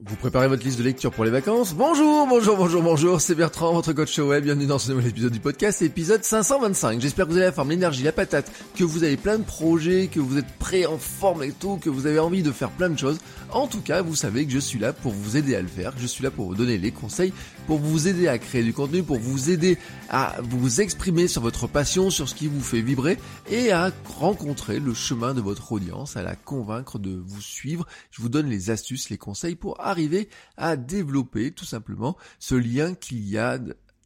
Vous 0.00 0.14
préparez 0.14 0.46
votre 0.46 0.64
liste 0.64 0.78
de 0.78 0.84
lecture 0.84 1.10
pour 1.10 1.24
les 1.24 1.30
vacances 1.32 1.74
Bonjour, 1.74 2.28
bonjour, 2.28 2.56
bonjour, 2.56 2.82
bonjour, 2.82 3.20
c'est 3.20 3.34
Bertrand, 3.34 3.72
votre 3.72 3.92
coach 3.92 4.16
web, 4.20 4.44
bienvenue 4.44 4.66
dans 4.66 4.78
ce 4.78 4.92
nouvel 4.92 5.08
épisode 5.08 5.32
du 5.32 5.40
podcast, 5.40 5.82
épisode 5.82 6.22
525. 6.22 7.00
J'espère 7.00 7.26
que 7.26 7.32
vous 7.32 7.36
avez 7.36 7.46
la 7.46 7.52
forme, 7.52 7.70
l'énergie, 7.70 8.04
la 8.04 8.12
patate, 8.12 8.48
que 8.76 8.84
vous 8.84 9.02
avez 9.02 9.16
plein 9.16 9.38
de 9.38 9.42
projets, 9.42 10.06
que 10.06 10.20
vous 10.20 10.38
êtes 10.38 10.46
prêts, 10.60 10.86
en 10.86 10.98
forme 10.98 11.42
et 11.42 11.50
tout, 11.50 11.78
que 11.78 11.90
vous 11.90 12.06
avez 12.06 12.20
envie 12.20 12.44
de 12.44 12.52
faire 12.52 12.70
plein 12.70 12.90
de 12.90 12.96
choses. 12.96 13.18
En 13.50 13.66
tout 13.66 13.80
cas, 13.80 14.02
vous 14.02 14.14
savez 14.14 14.46
que 14.46 14.52
je 14.52 14.60
suis 14.60 14.78
là 14.78 14.92
pour 14.92 15.10
vous 15.10 15.36
aider 15.36 15.56
à 15.56 15.62
le 15.62 15.66
faire, 15.66 15.92
je 15.98 16.06
suis 16.06 16.22
là 16.22 16.30
pour 16.30 16.46
vous 16.46 16.54
donner 16.54 16.78
les 16.78 16.92
conseils, 16.92 17.32
pour 17.68 17.78
vous 17.80 18.08
aider 18.08 18.28
à 18.28 18.38
créer 18.38 18.64
du 18.64 18.72
contenu, 18.72 19.02
pour 19.02 19.18
vous 19.18 19.50
aider 19.50 19.76
à 20.08 20.36
vous 20.42 20.80
exprimer 20.80 21.28
sur 21.28 21.42
votre 21.42 21.66
passion, 21.66 22.08
sur 22.08 22.26
ce 22.26 22.34
qui 22.34 22.46
vous 22.46 22.62
fait 22.62 22.80
vibrer 22.80 23.18
et 23.50 23.72
à 23.72 23.92
rencontrer 24.06 24.80
le 24.80 24.94
chemin 24.94 25.34
de 25.34 25.42
votre 25.42 25.70
audience, 25.72 26.16
à 26.16 26.22
la 26.22 26.34
convaincre 26.34 26.98
de 26.98 27.10
vous 27.10 27.42
suivre. 27.42 27.86
Je 28.10 28.22
vous 28.22 28.30
donne 28.30 28.48
les 28.48 28.70
astuces, 28.70 29.10
les 29.10 29.18
conseils 29.18 29.54
pour 29.54 29.78
arriver 29.82 30.30
à 30.56 30.76
développer 30.76 31.50
tout 31.50 31.66
simplement 31.66 32.16
ce 32.38 32.54
lien 32.54 32.94
qu'il 32.94 33.28
y 33.28 33.36
a 33.36 33.58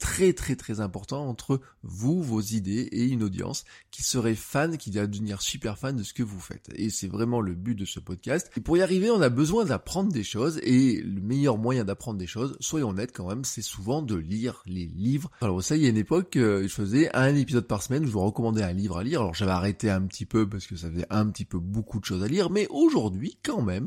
très 0.03 0.33
très 0.33 0.57
très 0.57 0.81
important 0.81 1.29
entre 1.29 1.61
vous, 1.85 2.25
vos 2.25 2.41
idées 2.41 2.89
et 2.91 3.07
une 3.07 3.23
audience 3.23 3.65
qui 3.93 4.03
serait 4.03 4.35
fan, 4.35 4.77
qui 4.77 4.91
va 4.91 5.07
devenir 5.07 5.41
super 5.41 5.79
fan 5.79 5.95
de 5.95 6.03
ce 6.03 6.13
que 6.13 6.25
vous 6.25 6.41
faites. 6.41 6.71
Et 6.75 6.91
c'est 6.91 7.07
vraiment 7.07 7.41
le 7.41 7.55
but 7.55 7.77
de 7.77 7.85
ce 7.85 8.01
podcast. 8.01 8.51
Et 8.57 8.61
pour 8.61 8.77
y 8.77 8.83
arriver, 8.83 9.13
on 9.13 9.23
a 9.23 9.29
besoin 9.29 9.65
d'apprendre 9.65 10.13
des 10.13 10.25
choses 10.25 10.59
et 10.65 11.01
le 11.01 11.21
meilleur 11.21 11.57
moyen 11.57 11.85
d'apprendre 11.85 12.19
des 12.19 12.27
choses, 12.27 12.57
soyons 12.59 12.89
honnêtes 12.89 13.13
quand 13.15 13.29
même, 13.29 13.45
c'est 13.45 13.63
souvent 13.63 14.03
de 14.03 14.17
lire 14.17 14.65
les 14.67 14.87
livres. 14.87 15.31
Alors 15.41 15.63
ça, 15.63 15.77
il 15.77 15.85
y 15.85 15.87
a 15.87 15.91
une 15.91 15.97
époque, 15.97 16.35
euh, 16.35 16.63
je 16.65 16.75
faisais 16.75 17.15
un 17.15 17.37
épisode 17.37 17.69
par 17.69 17.81
semaine, 17.85 18.05
je 18.05 18.11
vous 18.11 18.23
recommandais 18.23 18.65
un 18.65 18.73
livre 18.73 18.99
à 18.99 19.05
lire. 19.05 19.21
Alors 19.21 19.35
j'avais 19.35 19.53
arrêté 19.53 19.89
un 19.89 20.03
petit 20.03 20.27
peu 20.27 20.49
parce 20.49 20.67
que 20.67 20.75
ça 20.75 20.91
faisait 20.91 21.07
un 21.11 21.27
petit 21.27 21.45
peu 21.45 21.61
beaucoup 21.61 22.01
de 22.01 22.05
choses 22.05 22.25
à 22.25 22.29
lire, 22.29 22.51
mais 22.51 22.67
aujourd'hui 22.71 23.39
quand 23.45 23.63
même, 23.63 23.87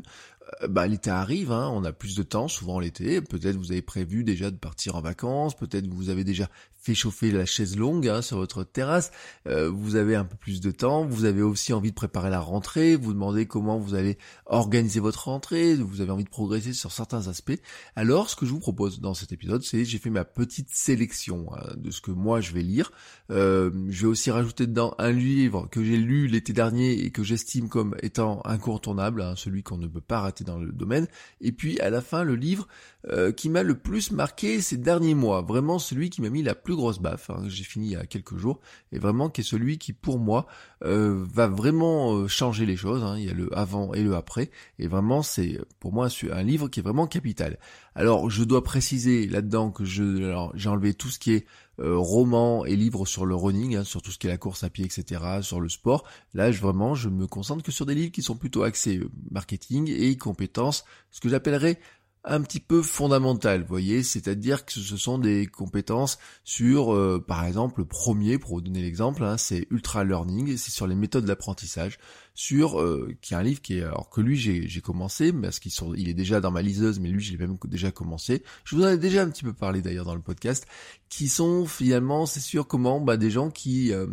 bah, 0.68 0.86
l'été 0.86 1.10
arrive, 1.10 1.52
hein, 1.52 1.68
on 1.72 1.84
a 1.84 1.92
plus 1.92 2.14
de 2.14 2.22
temps, 2.22 2.48
souvent 2.48 2.78
l'été. 2.78 3.20
Peut-être 3.20 3.56
vous 3.56 3.72
avez 3.72 3.82
prévu 3.82 4.24
déjà 4.24 4.50
de 4.50 4.56
partir 4.56 4.96
en 4.96 5.00
vacances, 5.00 5.56
peut-être 5.56 5.86
vous 5.86 6.08
avez 6.08 6.24
déjà 6.24 6.48
fait 6.86 6.94
chauffer 6.94 7.32
la 7.32 7.46
chaise 7.46 7.76
longue 7.76 8.06
hein, 8.06 8.22
sur 8.22 8.36
votre 8.36 8.62
terrasse. 8.62 9.10
Euh, 9.48 9.68
vous 9.68 9.96
avez 9.96 10.14
un 10.14 10.24
peu 10.24 10.36
plus 10.36 10.60
de 10.60 10.70
temps, 10.70 11.04
vous 11.04 11.24
avez 11.24 11.42
aussi 11.42 11.72
envie 11.72 11.90
de 11.90 11.96
préparer 11.96 12.30
la 12.30 12.38
rentrée, 12.38 12.94
vous 12.94 13.12
demandez 13.12 13.46
comment 13.46 13.78
vous 13.78 13.94
allez 13.94 14.18
organiser 14.46 15.00
votre 15.00 15.26
rentrée, 15.26 15.74
vous 15.74 16.00
avez 16.00 16.12
envie 16.12 16.24
de 16.24 16.28
progresser 16.28 16.72
sur 16.72 16.92
certains 16.92 17.26
aspects. 17.26 17.58
Alors, 17.96 18.30
ce 18.30 18.36
que 18.36 18.46
je 18.46 18.52
vous 18.52 18.60
propose 18.60 19.00
dans 19.00 19.14
cet 19.14 19.32
épisode, 19.32 19.64
c'est 19.64 19.84
j'ai 19.84 19.98
fait 19.98 20.10
ma 20.10 20.24
petite 20.24 20.70
sélection 20.70 21.48
hein, 21.54 21.74
de 21.76 21.90
ce 21.90 22.00
que 22.00 22.12
moi 22.12 22.40
je 22.40 22.52
vais 22.52 22.62
lire. 22.62 22.92
Euh, 23.32 23.70
je 23.88 24.02
vais 24.02 24.08
aussi 24.08 24.30
rajouter 24.30 24.68
dedans 24.68 24.94
un 24.98 25.10
livre 25.10 25.66
que 25.70 25.82
j'ai 25.82 25.96
lu 25.96 26.28
l'été 26.28 26.52
dernier 26.52 26.92
et 26.92 27.10
que 27.10 27.24
j'estime 27.24 27.68
comme 27.68 27.96
étant 28.00 28.42
incontournable, 28.44 29.22
hein, 29.22 29.34
celui 29.36 29.64
qu'on 29.64 29.78
ne 29.78 29.88
peut 29.88 30.00
pas 30.00 30.20
rater 30.20 30.44
dans 30.44 30.60
le 30.60 30.70
domaine. 30.70 31.08
Et 31.40 31.50
puis 31.50 31.80
à 31.80 31.90
la 31.90 32.00
fin, 32.00 32.22
le 32.22 32.36
livre 32.36 32.68
euh, 33.08 33.32
qui 33.32 33.48
m'a 33.48 33.64
le 33.64 33.76
plus 33.76 34.12
marqué 34.12 34.60
ces 34.60 34.76
derniers 34.76 35.14
mois, 35.14 35.42
vraiment 35.42 35.80
celui 35.80 36.10
qui 36.10 36.22
m'a 36.22 36.30
mis 36.30 36.42
la 36.42 36.54
plus 36.54 36.75
grosse 36.76 37.00
baffe, 37.00 37.30
hein, 37.30 37.42
j'ai 37.48 37.64
fini 37.64 37.86
il 37.86 37.92
y 37.92 37.96
a 37.96 38.06
quelques 38.06 38.36
jours, 38.36 38.60
et 38.92 38.98
vraiment 38.98 39.28
qui 39.28 39.40
est 39.40 39.44
celui 39.44 39.78
qui 39.78 39.92
pour 39.92 40.18
moi 40.18 40.46
euh, 40.84 41.24
va 41.32 41.48
vraiment 41.48 42.14
euh, 42.14 42.28
changer 42.28 42.66
les 42.66 42.76
choses. 42.76 43.02
Hein. 43.02 43.16
il 43.18 43.24
y 43.24 43.30
a 43.30 43.34
le 43.34 43.56
avant 43.56 43.92
et 43.94 44.02
le 44.02 44.14
après, 44.14 44.50
et 44.78 44.86
vraiment 44.86 45.22
c'est 45.22 45.58
pour 45.80 45.92
moi 45.92 46.08
un 46.30 46.42
livre 46.42 46.68
qui 46.68 46.80
est 46.80 46.82
vraiment 46.82 47.06
capital. 47.06 47.58
Alors 47.94 48.30
je 48.30 48.44
dois 48.44 48.62
préciser 48.62 49.26
là-dedans 49.26 49.70
que 49.70 49.84
je 49.84 50.34
j'ai 50.54 50.68
enlevé 50.68 50.94
tout 50.94 51.08
ce 51.08 51.18
qui 51.18 51.32
est 51.32 51.46
euh, 51.78 51.98
romans 51.98 52.64
et 52.64 52.74
livres 52.74 53.04
sur 53.04 53.26
le 53.26 53.34
running, 53.34 53.76
hein, 53.76 53.84
sur 53.84 54.00
tout 54.00 54.10
ce 54.10 54.18
qui 54.18 54.26
est 54.26 54.30
la 54.30 54.38
course 54.38 54.64
à 54.64 54.70
pied, 54.70 54.86
etc., 54.86 55.20
sur 55.42 55.60
le 55.60 55.68
sport. 55.68 56.04
Là, 56.32 56.50
je, 56.50 56.60
vraiment, 56.62 56.94
je 56.94 57.10
me 57.10 57.26
concentre 57.26 57.62
que 57.62 57.70
sur 57.70 57.84
des 57.84 57.94
livres 57.94 58.12
qui 58.12 58.22
sont 58.22 58.36
plutôt 58.36 58.62
axés 58.62 58.96
euh, 58.96 59.10
marketing 59.30 59.90
et 59.90 60.16
compétences, 60.16 60.86
ce 61.10 61.20
que 61.20 61.28
j'appellerais 61.28 61.78
un 62.26 62.42
petit 62.42 62.58
peu 62.58 62.82
fondamental, 62.82 63.62
vous 63.62 63.68
voyez, 63.68 64.02
c'est-à-dire 64.02 64.64
que 64.64 64.72
ce 64.72 64.96
sont 64.96 65.18
des 65.18 65.46
compétences 65.46 66.18
sur, 66.42 66.92
euh, 66.92 67.24
par 67.24 67.44
exemple, 67.44 67.80
le 67.80 67.86
premier, 67.86 68.36
pour 68.38 68.54
vous 68.54 68.60
donner 68.60 68.82
l'exemple, 68.82 69.22
hein, 69.22 69.36
c'est 69.36 69.68
Ultra 69.70 70.02
Learning, 70.02 70.56
c'est 70.56 70.72
sur 70.72 70.88
les 70.88 70.96
méthodes 70.96 71.24
d'apprentissage, 71.24 71.98
sur, 72.34 72.80
euh, 72.80 73.14
qui 73.22 73.34
est 73.34 73.36
un 73.36 73.44
livre 73.44 73.62
qui 73.62 73.78
est, 73.78 73.82
alors 73.82 74.10
que 74.10 74.20
lui 74.20 74.36
j'ai 74.36 74.80
commencé, 74.80 75.32
parce 75.32 75.60
qu'il 75.60 75.72
il 75.96 76.08
est 76.08 76.14
déjà 76.14 76.40
dans 76.40 76.50
ma 76.50 76.62
liseuse, 76.62 76.98
mais 76.98 77.10
lui 77.10 77.22
je 77.22 77.30
l'ai 77.30 77.38
même 77.38 77.56
déjà 77.64 77.92
commencé. 77.92 78.42
Je 78.64 78.74
vous 78.74 78.82
en 78.82 78.88
ai 78.88 78.98
déjà 78.98 79.22
un 79.22 79.30
petit 79.30 79.44
peu 79.44 79.52
parlé 79.52 79.80
d'ailleurs 79.80 80.04
dans 80.04 80.16
le 80.16 80.20
podcast, 80.20 80.66
qui 81.08 81.28
sont 81.28 81.64
finalement, 81.64 82.26
c'est 82.26 82.40
sûr, 82.40 82.66
comment 82.66 83.00
bah, 83.00 83.16
des 83.16 83.30
gens 83.30 83.50
qui 83.50 83.92
euh, 83.92 84.06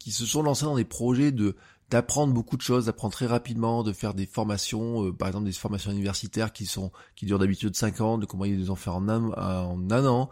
qui 0.00 0.10
se 0.10 0.26
sont 0.26 0.42
lancés 0.42 0.64
dans 0.64 0.76
des 0.76 0.84
projets 0.84 1.30
de 1.30 1.54
d'apprendre 1.90 2.32
beaucoup 2.32 2.56
de 2.56 2.62
choses, 2.62 2.86
d'apprendre 2.86 3.12
très 3.12 3.26
rapidement, 3.26 3.82
de 3.82 3.92
faire 3.92 4.14
des 4.14 4.26
formations, 4.26 5.06
euh, 5.06 5.12
par 5.12 5.28
exemple 5.28 5.44
des 5.44 5.52
formations 5.52 5.92
universitaires 5.92 6.52
qui 6.52 6.66
sont 6.66 6.90
qui 7.14 7.26
durent 7.26 7.38
d'habitude 7.38 7.76
5 7.76 8.00
ans, 8.00 8.18
de 8.18 8.26
comment 8.26 8.44
ils 8.44 8.58
les 8.58 8.70
ont 8.70 8.76
fait 8.76 8.90
en 8.90 9.08
un, 9.08 9.30
en 9.32 9.90
un 9.90 10.06
an, 10.06 10.28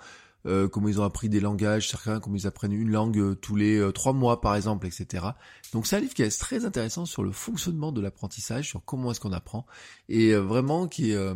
euh, 0.47 0.69
comment 0.69 0.89
ils 0.89 1.01
ont 1.01 1.05
appris 1.05 1.29
des 1.29 1.41
langages, 1.41 1.89
certains 1.89 2.19
comment 2.19 2.37
ils 2.37 2.47
apprennent 2.47 2.73
une 2.73 2.91
langue 2.91 3.19
euh, 3.19 3.35
tous 3.35 3.55
les 3.55 3.93
trois 3.93 4.13
mois 4.13 4.41
par 4.41 4.57
exemple, 4.57 4.87
etc. 4.87 5.27
Donc 5.73 5.87
c'est 5.87 5.97
un 5.97 6.01
livre 6.01 6.15
qui 6.15 6.23
est 6.23 6.41
très 6.41 6.65
intéressant 6.65 7.07
sur 7.07 7.23
le 7.23 7.31
fonctionnement 7.31 7.93
de 7.93 8.01
l'apprentissage, 8.01 8.69
sur 8.69 8.85
comment 8.85 9.13
est-ce 9.13 9.21
qu'on 9.21 9.33
apprend, 9.33 9.65
et 10.09 10.35
vraiment 10.35 10.89
qui 10.89 11.13
est, 11.13 11.35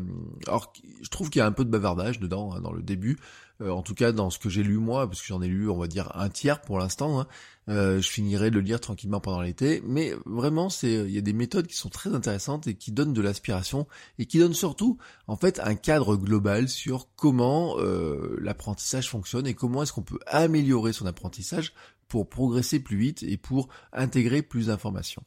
alors 0.49 0.73
je 1.01 1.09
trouve 1.11 1.31
qu'il 1.31 1.39
y 1.39 1.43
a 1.43 1.47
un 1.47 1.53
peu 1.53 1.65
de 1.65 1.71
bavardage 1.71 2.19
dedans 2.19 2.53
hein, 2.53 2.61
dans 2.61 2.73
le 2.73 2.83
début, 2.83 3.19
euh, 3.61 3.71
en 3.71 3.83
tout 3.83 3.95
cas 3.95 4.13
dans 4.13 4.31
ce 4.31 4.39
que 4.39 4.49
j'ai 4.49 4.63
lu 4.63 4.79
moi, 4.79 5.07
parce 5.07 5.21
que 5.21 5.27
j'en 5.27 5.43
ai 5.43 5.49
lu, 5.49 5.69
on 5.69 5.79
va 5.79 5.89
dire, 5.89 6.13
un 6.15 6.29
tiers 6.29 6.61
pour 6.61 6.79
l'instant. 6.79 7.21
Hein. 7.21 7.27
Euh, 7.69 8.01
je 8.01 8.09
finirai 8.09 8.51
de 8.51 8.55
le 8.55 8.63
lire 8.63 8.81
tranquillement 8.81 9.21
pendant 9.21 9.43
l'été, 9.43 9.83
mais 9.85 10.15
vraiment, 10.25 10.71
c'est, 10.71 10.93
il 10.93 11.11
y 11.11 11.19
a 11.19 11.23
des 11.23 11.35
méthodes 11.35 11.67
qui 11.67 11.77
sont 11.77 11.91
très 11.91 12.15
intéressantes 12.15 12.67
et 12.67 12.75
qui 12.75 12.93
donnent 12.93 13.13
de 13.13 13.21
l'aspiration 13.21 13.87
et 14.19 14.25
qui 14.25 14.39
donnent 14.39 14.55
surtout, 14.55 14.97
en 15.27 15.37
fait, 15.37 15.61
un 15.61 15.75
cadre 15.75 16.17
global 16.17 16.69
sur 16.69 17.09
comment 17.15 17.79
euh, 17.79 18.39
l'apprentissage 18.41 19.11
fonctionne 19.11 19.47
et 19.47 19.55
comment 19.55 19.83
est-ce 19.83 19.93
qu'on 19.93 20.03
peut 20.03 20.21
améliorer 20.27 20.95
son 20.95 21.05
apprentissage 21.05 21.75
pour 22.09 22.29
progresser 22.29 22.81
plus 22.81 22.97
vite 22.97 23.23
et 23.23 23.37
pour 23.37 23.69
intégrer 23.93 24.43
plus 24.43 24.67
d'informations. 24.67 25.23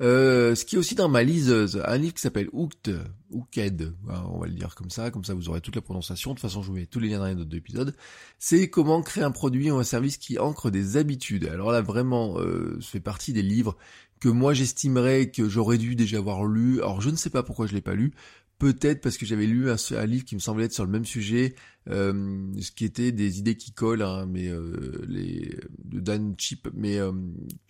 Euh, 0.00 0.54
ce 0.54 0.64
qui 0.64 0.76
est 0.76 0.78
aussi 0.78 0.94
dans 0.94 1.08
ma 1.08 1.22
liseuse, 1.22 1.82
un 1.84 1.98
livre 1.98 2.14
qui 2.14 2.22
s'appelle 2.22 2.48
Hooked, 2.52 3.00
Hooked, 3.30 3.94
hein, 4.08 4.24
on 4.30 4.38
va 4.38 4.46
le 4.46 4.54
dire 4.54 4.74
comme 4.74 4.90
ça, 4.90 5.10
comme 5.10 5.24
ça 5.24 5.34
vous 5.34 5.48
aurez 5.48 5.60
toute 5.60 5.76
la 5.76 5.82
prononciation, 5.82 6.30
de 6.30 6.36
toute 6.36 6.42
façon 6.42 6.62
je 6.62 6.68
vous 6.68 6.76
mets 6.76 6.86
tous 6.86 7.00
les 7.00 7.08
liens 7.08 7.18
dans 7.18 7.26
les 7.26 7.34
notes 7.34 7.48
d'épisode, 7.48 7.94
c'est 8.38 8.70
comment 8.70 9.02
créer 9.02 9.22
un 9.22 9.30
produit 9.30 9.70
ou 9.70 9.76
un 9.76 9.84
service 9.84 10.16
qui 10.16 10.38
ancre 10.38 10.70
des 10.70 10.96
habitudes. 10.96 11.46
Alors 11.46 11.70
là 11.70 11.82
vraiment, 11.82 12.38
euh, 12.38 12.78
fait 12.80 13.00
partie 13.00 13.32
des 13.32 13.42
livres 13.42 13.76
que 14.22 14.28
moi 14.28 14.54
j'estimerais 14.54 15.30
que 15.30 15.48
j'aurais 15.48 15.78
dû 15.78 15.96
déjà 15.96 16.18
avoir 16.18 16.44
lu, 16.44 16.80
alors 16.80 17.00
je 17.00 17.10
ne 17.10 17.16
sais 17.16 17.30
pas 17.30 17.42
pourquoi 17.42 17.66
je 17.66 17.74
l'ai 17.74 17.80
pas 17.80 17.94
lu, 17.94 18.12
peut-être 18.62 19.00
parce 19.00 19.18
que 19.18 19.26
j'avais 19.26 19.46
lu 19.46 19.72
un, 19.72 20.06
livre 20.06 20.24
qui 20.24 20.36
me 20.36 20.40
semblait 20.40 20.66
être 20.66 20.72
sur 20.72 20.84
le 20.84 20.90
même 20.92 21.04
sujet, 21.04 21.56
euh, 21.90 22.46
ce 22.60 22.70
qui 22.70 22.84
était 22.84 23.10
des 23.10 23.40
idées 23.40 23.56
qui 23.56 23.72
collent, 23.72 24.02
hein, 24.02 24.24
mais 24.30 24.46
euh, 24.46 25.04
de 25.84 25.98
Dan 25.98 26.36
Chip, 26.38 26.68
mais 26.72 26.96
euh, 26.98 27.10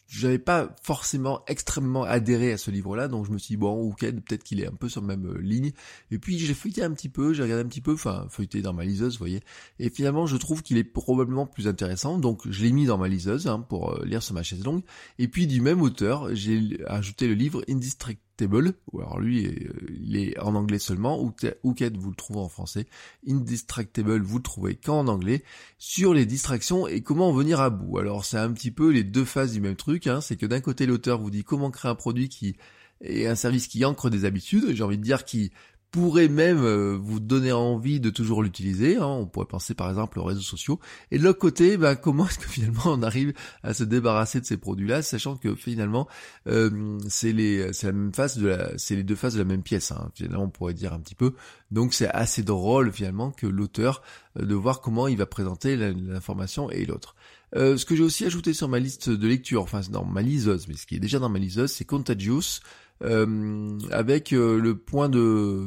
j'avais 0.07 0.39
pas 0.39 0.77
forcément 0.83 1.45
extrêmement 1.47 2.03
adhéré 2.03 2.53
à 2.53 2.59
ce 2.59 2.71
livre-là, 2.71 3.09
donc 3.09 3.25
je 3.25 3.31
me 3.31 3.39
suis 3.39 3.55
dit 3.55 3.57
bon, 3.57 3.73
ok, 3.73 4.01
peut-être 4.01 4.45
qu'il 4.45 4.61
est 4.61 4.67
un 4.67 4.75
peu 4.75 4.91
sur 4.91 5.01
la 5.01 5.07
même 5.07 5.31
euh, 5.31 5.41
ligne. 5.41 5.73
Et 6.11 6.19
puis 6.19 6.39
j'ai 6.39 6.53
feuilleté 6.53 6.83
un 6.83 6.93
petit 6.93 7.09
peu, 7.09 7.33
j'ai 7.33 7.43
regardé 7.43 7.65
un 7.65 7.69
petit 7.69 7.81
peu, 7.81 7.95
enfin 7.95 8.27
feuilleté 8.29 8.61
dans 8.61 8.75
ma 8.75 8.85
liseuse, 8.85 9.15
vous 9.15 9.21
voyez. 9.21 9.41
Et 9.79 9.89
finalement, 9.89 10.27
je 10.27 10.37
trouve 10.37 10.63
qu'il 10.63 10.77
est 10.77 10.85
probablement 10.85 11.47
plus 11.47 11.69
intéressant, 11.69 12.19
donc 12.19 12.43
je 12.51 12.63
l'ai 12.63 12.73
mis 12.73 12.85
dans 12.85 12.99
ma 12.99 13.09
liseuse 13.09 13.47
hein, 13.47 13.61
pour 13.61 13.99
lire 14.05 14.23
sur 14.23 14.35
ma 14.35 14.43
chaise 14.43 14.63
longue. 14.63 14.83
Et 15.19 15.27
puis 15.27 15.47
du 15.47 15.63
même 15.63 15.81
auteur, 15.81 16.35
j'ai 16.35 16.79
ajouté 16.87 17.29
le 17.29 17.33
livre 17.33 17.65
Indistrict 17.67 18.21
ou 18.93 19.01
alors 19.01 19.21
lui, 19.21 19.47
euh, 19.47 19.73
il 20.01 20.17
est 20.17 20.39
en 20.39 20.55
anglais 20.55 20.79
seulement, 20.79 21.21
Hooked, 21.21 21.97
vous 21.97 22.11
le 22.11 22.17
trouvez 22.17 22.41
en 22.41 22.49
français, 22.49 22.87
Indistractable, 23.29 24.23
vous 24.23 24.39
le 24.39 24.43
trouvez 24.43 24.75
qu'en 24.75 25.07
anglais, 25.07 25.45
sur 25.79 26.15
les 26.15 26.27
distractions 26.27 26.87
et 26.89 27.03
comment 27.03 27.29
en 27.29 27.33
venir 27.33 27.61
à 27.61 27.71
bout. 27.71 27.99
Alors 27.99 28.25
c'est 28.25 28.39
un 28.39 28.53
petit 28.53 28.71
peu 28.71 28.91
les 28.91 29.05
deux 29.05 29.25
phases 29.25 29.53
du 29.53 29.61
même 29.61 29.77
truc, 29.77 30.07
hein. 30.07 30.21
c'est 30.21 30.37
que 30.37 30.47
d'un 30.47 30.61
côté 30.61 30.87
l'auteur 30.87 31.21
vous 31.21 31.31
dit 31.31 31.45
comment 31.45 31.71
créer 31.71 31.91
un 31.91 31.95
produit 31.95 32.29
qui 32.29 32.57
est 33.03 33.27
un 33.27 33.35
service 33.35 33.67
qui 33.67 33.85
ancre 33.85 34.11
des 34.11 34.25
habitudes, 34.25 34.75
j'ai 34.75 34.83
envie 34.83 34.99
de 34.99 35.03
dire 35.03 35.25
qui 35.25 35.53
pourrait 35.93 36.29
même 36.29 36.65
euh, 36.65 36.99
vous 36.99 37.21
donner 37.21 37.53
envie 37.53 38.01
de 38.01 38.09
toujours 38.09 38.43
l'utiliser. 38.43 38.97
Hein. 38.97 39.05
On 39.05 39.27
pourrait 39.27 39.47
penser 39.47 39.75
par 39.75 39.91
exemple 39.91 40.19
aux 40.19 40.25
réseaux 40.25 40.41
sociaux. 40.41 40.81
Et 41.11 41.19
de 41.19 41.23
l'autre 41.23 41.39
côté, 41.39 41.77
ben, 41.77 41.95
comment 42.03 42.27
est-ce 42.27 42.39
que 42.39 42.49
finalement 42.49 42.83
on 42.87 43.03
arrive 43.03 43.35
à 43.63 43.75
se 43.75 43.85
débarrasser 43.85 44.41
de 44.41 44.47
ces 44.47 44.57
produits-là, 44.57 45.03
sachant 45.03 45.37
que 45.37 45.55
finalement 45.55 46.09
euh, 46.49 46.99
c'est 47.09 47.33
les 47.33 47.73
c'est 47.75 47.89
la 47.89 47.93
même 47.93 48.15
face 48.15 48.39
de 48.39 48.49
la 48.49 48.79
c'est 48.79 48.97
les 48.97 49.05
deux 49.05 49.15
faces 49.15 49.35
de 49.35 49.39
la 49.39 49.45
même 49.45 49.63
pièce. 49.63 49.93
Hein. 49.93 50.11
Finalement, 50.15 50.45
on 50.45 50.51
pourrait 50.51 50.75
dire 50.75 50.95
un 50.95 50.99
petit 50.99 51.15
peu. 51.15 51.35
Donc 51.71 51.93
c'est 51.93 52.09
assez 52.09 52.43
drôle 52.43 52.91
finalement 52.91 53.31
que 53.31 53.47
l'auteur 53.47 54.03
euh, 54.39 54.47
de 54.47 54.55
voir 54.55 54.81
comment 54.81 55.09
il 55.09 55.19
va 55.19 55.27
présenter 55.27 55.77
l'information 55.77 56.71
et 56.71 56.87
l'autre. 56.87 57.15
Euh, 57.55 57.77
ce 57.77 57.85
que 57.85 57.95
j'ai 57.95 58.03
aussi 58.03 58.25
ajouté 58.25 58.55
sur 58.55 58.69
ma 58.69 58.79
liste 58.79 59.11
de 59.11 59.29
lecture, 59.29 59.63
enfin 59.63 59.83
dans 59.91 60.05
ma 60.05 60.23
liseuse, 60.23 60.69
mais 60.69 60.75
ce 60.75 60.87
qui 60.87 60.97
est 60.97 61.01
déjà 61.01 61.19
dans 61.19 61.29
ma 61.29 61.39
liseuse, 61.39 61.71
c'est 61.71 61.85
Contagious. 61.85 62.61
Euh, 63.03 63.79
avec 63.91 64.33
euh, 64.33 64.59
le 64.61 64.77
point 64.77 65.09
de, 65.09 65.67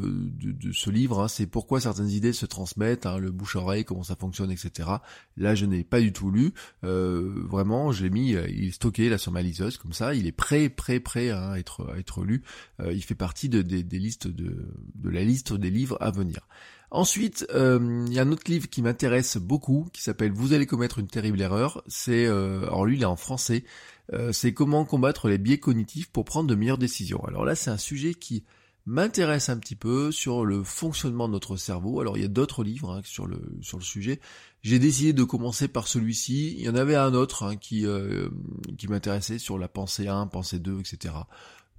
ce 0.72 0.90
livre, 0.90 1.22
hein, 1.22 1.28
c'est 1.28 1.48
pourquoi 1.48 1.80
certaines 1.80 2.10
idées 2.10 2.34
se 2.34 2.46
transmettent, 2.46 3.06
hein, 3.06 3.18
le 3.18 3.32
bouche-oreille, 3.32 3.84
comment 3.84 4.04
ça 4.04 4.16
fonctionne, 4.16 4.52
etc. 4.52 4.90
Là, 5.38 5.56
je 5.56 5.66
n'ai 5.66 5.84
pas 5.84 6.00
du 6.00 6.14
tout 6.14 6.32
lu. 6.32 6.54
Euh, 6.84 7.34
vraiment, 7.48 7.92
je 7.92 8.04
l'ai 8.04 8.10
mis, 8.10 8.30
il 8.32 8.68
est 8.68 8.72
stocké 8.72 9.10
là 9.10 9.18
sur 9.18 9.32
ma 9.32 9.42
liseuse, 9.42 9.78
comme 9.78 9.94
ça, 9.94 10.14
il 10.16 10.28
est 10.28 10.32
prêt, 10.32 10.70
prêt, 10.70 11.00
prêt 11.00 11.30
hein, 11.32 11.52
à 11.52 11.60
être, 11.60 11.92
à 11.94 12.00
être 12.00 12.24
lu. 12.24 12.44
il 12.90 13.04
fait 13.04 13.16
partie 13.16 13.50
de, 13.50 13.62
des 13.62 14.00
listes 14.00 14.28
de 14.28 14.70
la 15.04 15.24
liste 15.24 15.54
des 15.54 15.70
livres 15.70 15.98
à 16.02 16.12
venir. 16.12 16.48
Ensuite, 16.96 17.46
il 17.54 18.14
y 18.14 18.20
a 18.20 18.22
un 18.22 18.32
autre 18.32 18.50
livre 18.50 18.70
qui 18.70 18.82
m'intéresse 18.82 19.38
beaucoup, 19.38 19.88
qui 19.92 20.02
s'appelle 20.02 20.32
Vous 20.32 20.54
allez 20.54 20.66
commettre 20.66 21.00
une 21.00 21.08
terrible 21.08 21.42
erreur. 21.42 21.84
C'est, 21.88 22.26
alors 22.26 22.86
lui, 22.86 22.96
il 22.96 23.02
est 23.02 23.06
en 23.06 23.16
français. 23.16 23.64
Euh, 24.14 24.32
c'est 24.32 24.54
comment 24.54 24.86
combattre 24.86 25.30
les 25.30 25.38
biais 25.38 25.60
cognitifs 25.60 26.10
pour 26.10 26.26
prendre 26.26 26.50
de 26.50 26.56
meilleures 26.56 26.78
décisions. 26.78 27.24
Alors 27.26 27.46
là, 27.46 27.56
c'est 27.56 27.72
un 27.72 27.78
sujet 27.78 28.14
qui 28.14 28.44
m'intéresse 28.86 29.50
un 29.50 29.58
petit 29.58 29.76
peu 29.76 30.12
sur 30.12 30.46
le 30.46 30.64
fonctionnement 30.64 31.28
de 31.28 31.34
notre 31.34 31.58
cerveau. 31.58 32.00
Alors 32.02 32.18
il 32.18 32.22
y 32.22 32.26
a 32.26 32.30
d'autres 32.30 32.64
livres 32.64 32.92
hein, 32.92 33.02
sur 33.04 33.26
le 33.26 33.42
sur 33.62 33.80
le 33.80 33.84
sujet. 33.84 34.20
J'ai 34.62 34.78
décidé 34.78 35.12
de 35.14 35.24
commencer 35.24 35.68
par 35.68 35.88
celui-ci. 35.88 36.56
Il 36.58 36.64
y 36.64 36.70
en 36.70 36.76
avait 36.76 36.96
un 36.96 37.16
autre 37.16 37.44
hein, 37.44 37.56
qui 37.56 37.86
euh, 37.88 38.30
qui 38.78 38.88
m'intéressait 38.88 39.40
sur 39.40 39.58
la 39.58 39.68
pensée 39.68 40.08
1, 40.08 40.28
pensée 40.28 40.60
2, 40.60 40.82
etc. 40.82 41.16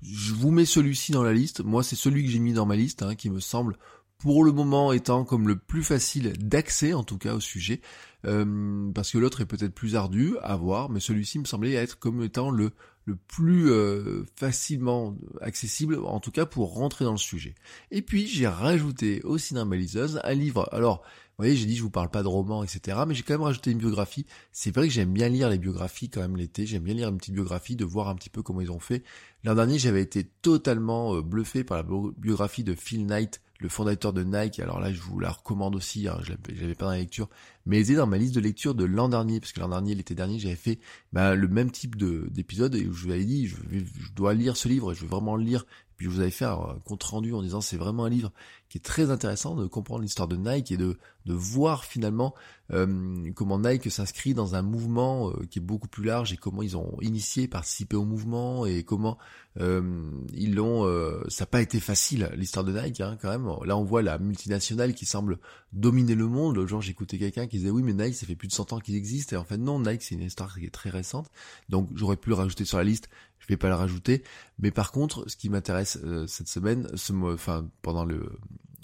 Je 0.03 0.35
vous 0.35 0.51
mets 0.51 0.65
celui-ci 0.65 1.13
dans 1.13 1.23
la 1.23 1.33
liste. 1.33 1.63
Moi, 1.63 1.85
c'est 1.85 1.97
celui 1.97 2.25
que 2.25 2.31
j'ai 2.31 2.41
mis 2.41 2.53
dans 2.53 2.67
ma 2.67 2.77
liste, 2.77 3.03
hein, 3.03 3.15
qui 3.15 3.31
me 3.31 3.41
semble 3.41 3.79
pour 4.19 4.45
le 4.45 4.53
moment 4.53 4.93
étant 4.93 5.25
comme 5.25 5.49
le 5.49 5.57
plus 5.57 5.83
facile 5.83 6.33
d'accès 6.39 6.95
en 6.95 7.05
tout 7.05 7.19
cas 7.19 7.35
au 7.35 7.41
sujet, 7.41 7.81
euh, 8.25 8.91
parce 8.95 9.11
que 9.11 9.19
l'autre 9.19 9.41
est 9.41 9.47
peut-être 9.47 9.75
plus 9.75 9.97
ardu 9.97 10.37
à 10.43 10.57
voir, 10.57 10.91
mais 10.91 11.01
celui-ci 11.01 11.39
me 11.39 11.45
semblait 11.45 11.73
être 11.73 11.99
comme 11.99 12.23
étant 12.23 12.51
le, 12.51 12.73
le 13.05 13.17
plus 13.17 13.71
euh, 13.71 14.25
facilement 14.37 15.17
accessible, 15.41 15.99
en 16.05 16.21
tout 16.21 16.33
cas 16.33 16.47
pour 16.47 16.75
rentrer 16.75 17.05
dans 17.05 17.13
le 17.13 17.19
sujet. 17.19 17.55
Et 17.91 18.03
puis 18.03 18.27
j'ai 18.27 18.47
rajouté 18.47 19.23
aussi 19.23 19.55
dans 19.55 19.67
ma 19.67 19.77
liseuse 19.77 20.21
un 20.25 20.35
livre, 20.35 20.69
alors 20.73 21.03
vous 21.39 21.43
voyez, 21.43 21.57
j'ai 21.57 21.67
dit 21.67 21.77
je 21.77 21.83
vous 21.83 21.91
parle 21.91 22.09
pas 22.09 22.23
de 22.23 22.29
romans, 22.29 22.65
etc. 22.65 22.99
Mais 23.07 23.15
j'ai 23.15 23.23
quand 23.23 23.35
même 23.35 23.43
rajouté 23.43 23.71
une 23.71 23.77
biographie. 23.77 24.25
C'est 24.53 24.75
vrai 24.75 24.89
que 24.89 24.95
j'aime 24.95 25.13
bien 25.13 25.29
lire 25.29 25.51
les 25.51 25.59
biographies 25.59 26.09
quand 26.09 26.23
même 26.23 26.39
l'été. 26.39 26.65
J'aime 26.65 26.83
bien 26.83 26.95
lire 26.95 27.11
une 27.11 27.19
petite 27.19 27.35
biographie, 27.35 27.77
de 27.77 27.85
voir 27.85 28.09
un 28.09 28.15
petit 28.15 28.31
peu 28.31 28.43
comment 28.43 28.63
ils 28.63 28.71
ont 28.71 28.81
fait. 28.81 29.05
L'an 29.45 29.55
dernier, 29.55 29.79
j'avais 29.79 30.01
été 30.01 30.25
totalement 30.25 31.15
euh, 31.15 31.21
bluffé 31.21 31.63
par 31.63 31.77
la 31.77 31.87
biographie 32.17 32.65
de 32.65 32.75
Phil 32.75 33.05
Knight, 33.05 33.43
le 33.61 33.69
fondateur 33.69 34.12
de 34.12 34.23
Nike. 34.25 34.61
Alors 34.61 34.81
là, 34.81 34.93
je 34.93 35.00
vous 35.00 35.19
la 35.19 35.31
recommande 35.31 35.75
aussi. 35.75 36.08
Hein, 36.08 36.19
je 36.23 36.32
l'avais 36.61 36.75
pas 36.75 36.87
dans 36.87 36.93
la 36.93 36.99
lecture, 36.99 37.29
mais 37.64 37.76
elle 37.76 37.82
était 37.82 37.94
dans 37.94 38.06
ma 38.06 38.19
liste 38.19 38.35
de 38.35 38.41
lecture 38.41 38.75
de 38.75 38.85
l'an 38.85 39.08
dernier, 39.08 39.41
parce 39.41 39.53
que 39.53 39.61
l'an 39.61 39.69
dernier, 39.69 39.94
l'été 39.94 40.14
dernier, 40.14 40.38
j'avais 40.38 40.56
fait 40.56 40.79
bah, 41.12 41.35
le 41.35 41.49
même 41.49 41.70
type 41.70 41.97
d'épisode 41.97 42.75
et 42.75 42.85
je 42.85 42.88
vous 42.88 43.11
avais 43.11 43.25
dit, 43.25 43.47
je, 43.47 43.56
je, 43.56 44.12
dois 44.14 44.35
lire 44.35 44.56
ce 44.56 44.69
livre, 44.69 44.93
et 44.93 44.94
je 44.94 45.03
veux 45.03 45.08
vraiment 45.08 45.37
le 45.37 45.44
lire 45.44 45.64
puis 45.97 46.06
je 46.06 46.11
vous 46.11 46.20
avais 46.20 46.31
fait 46.31 46.44
un 46.44 46.79
compte 46.85 47.03
rendu 47.03 47.32
en 47.32 47.43
disant 47.43 47.61
c'est 47.61 47.76
vraiment 47.76 48.05
un 48.05 48.11
livre 48.11 48.32
qui 48.69 48.79
est 48.79 48.85
très 48.85 49.11
intéressant 49.11 49.55
de 49.55 49.67
comprendre 49.67 50.03
l'histoire 50.03 50.29
de 50.29 50.37
Nike 50.37 50.73
et 50.73 50.77
de, 50.77 50.99
de 51.25 51.33
voir 51.33 51.85
finalement 51.85 52.35
euh, 52.73 53.31
comment 53.35 53.59
Nike 53.61 53.91
s'inscrit 53.91 54.35
dans 54.35 54.55
un 54.55 54.63
mouvement 54.63 55.31
euh, 55.31 55.47
qui 55.49 55.61
est 55.61 55.63
beaucoup 55.63 55.87
plus 55.89 56.05
large 56.05 56.33
et 56.33 56.37
comment 56.37 56.63
ils 56.63 56.77
ont 56.77 56.97
initié, 57.01 57.47
participé 57.47 57.97
au 57.97 58.05
mouvement 58.05 58.67
et 58.67 58.83
comment 58.83 59.19
euh, 59.59 60.11
ils 60.33 60.55
l'ont. 60.55 60.85
ça 61.29 61.45
n'a 61.45 61.47
pas 61.47 61.63
été 61.63 61.81
facile 61.81 62.31
l'histoire 62.35 62.65
de 62.65 62.79
Nike 62.79 63.01
hein, 63.01 63.17
quand 63.21 63.31
même. 63.31 63.49
Là 63.65 63.77
on 63.77 63.85
voit 63.85 64.03
la 64.03 64.19
multinationale 64.19 64.95
qui 64.95 65.07
semble 65.07 65.39
dominer 65.73 66.15
le 66.15 66.27
monde. 66.27 66.57
Le 66.57 66.67
jour 66.67 66.83
j'écoutais 66.83 67.19
quelqu'un 67.19 67.47
qui 67.47 67.59
disait 67.59 67.71
oui 67.71 67.83
mais 67.83 67.95
Nike 67.95 68.17
ça 68.17 68.27
fait 68.27 68.37
plus 68.37 68.49
de 68.49 68.53
100 68.53 68.73
ans 68.73 68.81
qu'il 68.81 68.97
existe 68.97 69.33
et 69.33 69.37
en 69.37 69.45
fait 69.45 69.59
non 69.59 69.81
Nike 69.81 70.03
c'est 70.03 70.17
une 70.17 70.23
histoire 70.23 70.59
qui 70.59 70.67
est 70.67 70.75
très 70.75 70.91
récente. 70.91 71.31
Donc 71.69 71.89
j'aurais 71.95 72.17
pu 72.17 72.31
le 72.31 72.35
rajouter 72.35 72.65
sur 72.65 72.79
la 72.79 72.85
liste 72.85 73.09
je 73.47 73.53
vais 73.53 73.57
pas 73.57 73.69
le 73.69 73.75
rajouter. 73.75 74.23
Mais 74.59 74.71
par 74.71 74.93
contre, 74.93 75.29
ce 75.29 75.37
qui 75.37 75.49
m'intéresse 75.49 75.99
euh, 76.03 76.27
cette 76.27 76.49
semaine, 76.49 76.89
ce, 76.95 77.13
enfin 77.13 77.69
pendant 77.83 78.05
le 78.05 78.39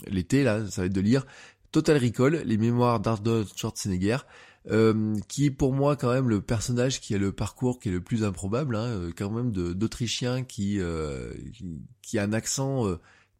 l'été 0.06 0.44
là, 0.44 0.66
ça 0.68 0.82
va 0.82 0.86
être 0.86 0.92
de 0.92 1.00
lire 1.00 1.26
Total 1.70 1.96
Recall, 1.96 2.42
les 2.44 2.58
mémoires 2.58 3.00
d'Arnold 3.00 3.48
Schwarzenegger, 3.56 4.18
euh, 4.70 5.16
qui 5.28 5.46
est 5.46 5.50
pour 5.50 5.72
moi 5.72 5.96
quand 5.96 6.12
même 6.12 6.28
le 6.28 6.40
personnage 6.40 7.00
qui 7.00 7.14
a 7.14 7.18
le 7.18 7.32
parcours 7.32 7.80
qui 7.80 7.88
est 7.88 7.92
le 7.92 8.02
plus 8.02 8.24
improbable, 8.24 8.76
hein, 8.76 8.86
euh, 8.86 9.12
quand 9.16 9.30
même 9.30 9.50
d'Autrichien 9.52 10.44
qui, 10.44 10.78
euh, 10.78 11.32
qui, 11.54 11.64
qui 12.02 12.18
a 12.18 12.22
un 12.22 12.32
accent 12.32 12.86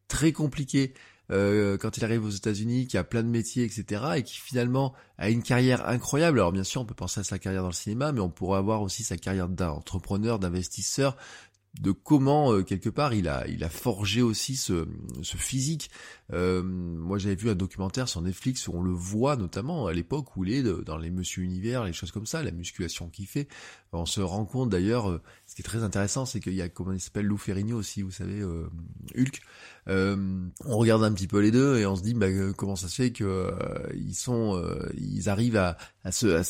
très 0.08 0.32
compliqué 0.32 0.94
euh, 1.32 1.78
quand 1.78 1.96
il 1.96 2.04
arrive 2.04 2.24
aux 2.24 2.30
États-Unis, 2.30 2.86
qui 2.86 2.98
a 2.98 3.04
plein 3.04 3.22
de 3.22 3.28
métiers, 3.28 3.64
etc., 3.64 4.02
et 4.16 4.22
qui 4.22 4.38
finalement 4.38 4.92
a 5.18 5.30
une 5.30 5.42
carrière 5.42 5.88
incroyable. 5.88 6.38
Alors 6.40 6.52
bien 6.52 6.64
sûr, 6.64 6.82
on 6.82 6.84
peut 6.84 6.94
penser 6.94 7.20
à 7.20 7.24
sa 7.24 7.38
carrière 7.38 7.62
dans 7.62 7.68
le 7.68 7.74
cinéma, 7.74 8.12
mais 8.12 8.20
on 8.20 8.28
pourrait 8.28 8.58
avoir 8.58 8.82
aussi 8.82 9.02
sa 9.04 9.16
carrière 9.16 9.48
d'entrepreneur, 9.48 10.38
d'investisseur, 10.38 11.16
de 11.80 11.90
comment 11.90 12.52
euh, 12.52 12.62
quelque 12.62 12.90
part 12.90 13.14
il 13.14 13.28
a 13.28 13.46
il 13.48 13.64
a 13.64 13.70
forgé 13.70 14.20
aussi 14.20 14.56
ce, 14.56 14.86
ce 15.22 15.36
physique. 15.36 15.90
Euh, 16.32 16.62
moi 16.62 17.18
j'avais 17.18 17.34
vu 17.34 17.48
un 17.50 17.54
documentaire 17.54 18.08
sur 18.08 18.20
Netflix 18.20 18.68
où 18.68 18.72
on 18.74 18.82
le 18.82 18.92
voit 18.92 19.36
notamment 19.36 19.86
à 19.86 19.92
l'époque 19.92 20.36
où 20.36 20.44
il 20.44 20.52
est 20.52 20.62
dans 20.62 20.98
les 20.98 21.10
Monsieur 21.10 21.42
Univers, 21.42 21.84
les 21.84 21.92
choses 21.92 22.12
comme 22.12 22.26
ça, 22.26 22.42
la 22.42 22.50
musculation 22.50 23.08
qu'il 23.08 23.26
fait. 23.26 23.48
On 23.92 24.06
se 24.06 24.20
rend 24.20 24.44
compte 24.44 24.70
d'ailleurs, 24.70 25.10
euh, 25.10 25.22
ce 25.46 25.54
qui 25.54 25.62
est 25.62 25.64
très 25.64 25.82
intéressant, 25.82 26.26
c'est 26.26 26.40
qu'il 26.40 26.54
y 26.54 26.62
a 26.62 26.68
comment 26.68 26.92
il 26.92 27.00
s'appelle 27.00 27.26
Lou 27.26 27.36
Ferrigno 27.36 27.76
aussi, 27.76 28.02
vous 28.02 28.10
savez, 28.10 28.42
Hulk. 29.14 29.40
On 29.86 30.76
regarde 30.76 31.02
un 31.02 31.12
petit 31.12 31.26
peu 31.26 31.40
les 31.40 31.50
deux 31.50 31.78
et 31.78 31.86
on 31.86 31.96
se 31.96 32.02
dit 32.02 32.14
bah, 32.14 32.28
comment 32.56 32.76
ça 32.76 32.88
se 32.88 32.94
fait 32.94 33.10
que 33.10 33.52
ils 33.94 34.14
sont 34.14 34.62
ils 34.96 35.28
arrivent 35.28 35.56
à, 35.56 35.76
à 36.04 36.12
se 36.12 36.40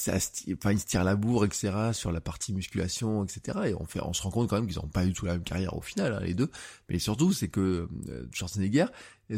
enfin 0.53 0.73
ils 0.73 0.81
se 0.81 0.87
tirent 0.87 1.05
la 1.05 1.17
bourre 1.17 1.45
etc 1.45 1.93
sur 1.93 2.13
la 2.13 2.21
partie 2.21 2.53
musculation 2.53 3.25
etc 3.25 3.59
et 3.67 3.75
on 3.75 3.85
fait 3.85 4.01
on 4.03 4.13
se 4.13 4.23
rend 4.23 4.31
compte 4.31 4.49
quand 4.49 4.57
même 4.57 4.67
qu'ils 4.67 4.77
n'ont 4.77 4.89
pas 4.89 5.07
eu 5.07 5.13
tout 5.13 5.27
la 5.27 5.33
même 5.33 5.45
carrière 5.45 5.77
au 5.77 5.81
final, 5.81 6.13
hein, 6.13 6.21
les 6.25 6.35
deux. 6.35 6.51
Mais 6.89 6.99
surtout, 6.99 7.33
c'est 7.33 7.49
que 7.49 7.89
euh, 8.09 8.29
Schwarzenegger, 8.33 8.87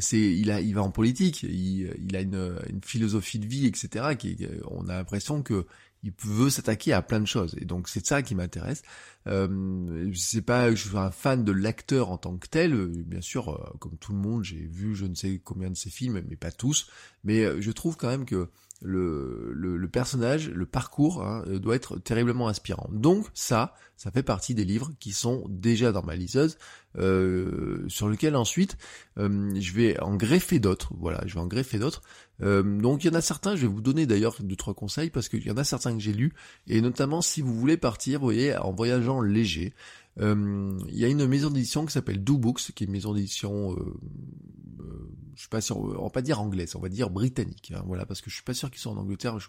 c'est 0.00 0.18
il 0.18 0.50
a 0.50 0.60
il 0.60 0.74
va 0.74 0.82
en 0.82 0.90
politique, 0.90 1.42
il, 1.42 1.94
il 1.98 2.16
a 2.16 2.20
une, 2.20 2.58
une, 2.68 2.80
philosophie 2.82 3.38
de 3.38 3.46
vie, 3.46 3.66
etc. 3.66 4.16
Qui 4.18 4.36
on 4.70 4.88
a 4.88 4.94
l'impression 4.94 5.42
que 5.42 5.66
il 6.04 6.12
veut 6.22 6.50
s'attaquer 6.50 6.92
à 6.92 7.02
plein 7.02 7.18
de 7.18 7.26
choses. 7.26 7.56
Et 7.58 7.64
donc 7.64 7.88
c'est 7.88 8.06
ça 8.06 8.22
qui 8.22 8.34
m'intéresse. 8.34 8.82
Euh, 9.26 10.12
sais 10.14 10.42
pas, 10.42 10.70
je 10.74 10.88
suis 10.88 10.96
un 10.96 11.10
fan 11.10 11.44
de 11.44 11.52
l'acteur 11.52 12.10
en 12.10 12.18
tant 12.18 12.36
que 12.36 12.46
tel. 12.46 12.74
Bien 13.06 13.22
sûr, 13.22 13.48
euh, 13.48 13.76
comme 13.78 13.96
tout 13.96 14.12
le 14.12 14.18
monde, 14.18 14.44
j'ai 14.44 14.66
vu 14.66 14.94
je 14.94 15.06
ne 15.06 15.14
sais 15.14 15.40
combien 15.42 15.70
de 15.70 15.76
ses 15.76 15.90
films, 15.90 16.22
mais 16.28 16.36
pas 16.36 16.52
tous. 16.52 16.88
Mais 17.24 17.42
euh, 17.44 17.60
je 17.60 17.70
trouve 17.72 17.96
quand 17.96 18.08
même 18.08 18.26
que 18.26 18.50
le, 18.84 19.52
le, 19.54 19.88
personnage, 19.88 20.50
le 20.50 20.66
parcours 20.66 21.24
hein, 21.24 21.42
doit 21.46 21.74
être 21.74 21.98
terriblement 21.98 22.48
inspirant. 22.48 22.88
Donc 22.92 23.26
ça, 23.32 23.74
ça 23.96 24.10
fait 24.10 24.22
partie 24.22 24.54
des 24.54 24.64
livres 24.64 24.92
qui 25.00 25.12
sont 25.12 25.44
déjà 25.48 25.90
dans 25.90 26.02
ma 26.02 26.16
liseuse, 26.16 26.58
euh, 26.98 27.84
sur 27.88 28.08
lequel 28.08 28.36
ensuite 28.36 28.76
euh, 29.18 29.52
je 29.58 29.72
vais 29.72 29.98
en 30.00 30.14
greffer 30.16 30.58
d'autres. 30.58 30.92
Voilà, 30.98 31.22
je 31.26 31.34
vais 31.34 31.40
en 31.40 31.46
greffer 31.46 31.78
d'autres. 31.78 32.02
Euh, 32.42 32.62
donc 32.62 33.04
il 33.04 33.08
y 33.08 33.10
en 33.10 33.14
a 33.14 33.20
certains, 33.20 33.56
je 33.56 33.62
vais 33.62 33.72
vous 33.72 33.80
donner 33.80 34.06
d'ailleurs 34.06 34.36
deux 34.40 34.56
trois 34.56 34.74
conseils 34.74 35.10
parce 35.10 35.28
qu'il 35.28 35.44
y 35.44 35.50
en 35.50 35.56
a 35.56 35.64
certains 35.64 35.94
que 35.94 36.00
j'ai 36.00 36.12
lus 36.12 36.32
et 36.66 36.80
notamment 36.80 37.22
si 37.22 37.40
vous 37.40 37.54
voulez 37.54 37.76
partir, 37.76 38.20
vous 38.20 38.26
voyez, 38.26 38.56
en 38.56 38.72
voyageant 38.72 39.20
léger. 39.20 39.72
Euh, 40.20 40.78
il 40.88 40.98
y 40.98 41.04
a 41.04 41.08
une 41.08 41.26
maison 41.26 41.50
d'édition 41.50 41.84
qui 41.86 41.92
s'appelle 41.92 42.22
Do 42.22 42.38
Books, 42.38 42.72
qui 42.74 42.84
est 42.84 42.86
une 42.86 42.92
maison 42.92 43.14
d'édition, 43.14 43.72
euh, 43.72 43.94
euh, 44.80 45.10
je 45.34 45.40
suis 45.40 45.48
pas 45.48 45.60
sûr, 45.60 45.76
on 45.78 46.04
va 46.04 46.10
pas 46.10 46.22
dire 46.22 46.40
anglaise, 46.40 46.76
on 46.76 46.80
va 46.80 46.88
dire 46.88 47.10
britannique, 47.10 47.72
hein, 47.74 47.82
voilà, 47.86 48.06
parce 48.06 48.20
que 48.20 48.30
je 48.30 48.36
suis 48.36 48.44
pas 48.44 48.54
sûr 48.54 48.70
qu'ils 48.70 48.80
sont 48.80 48.90
en 48.90 48.98
Angleterre. 48.98 49.40
Je, 49.40 49.48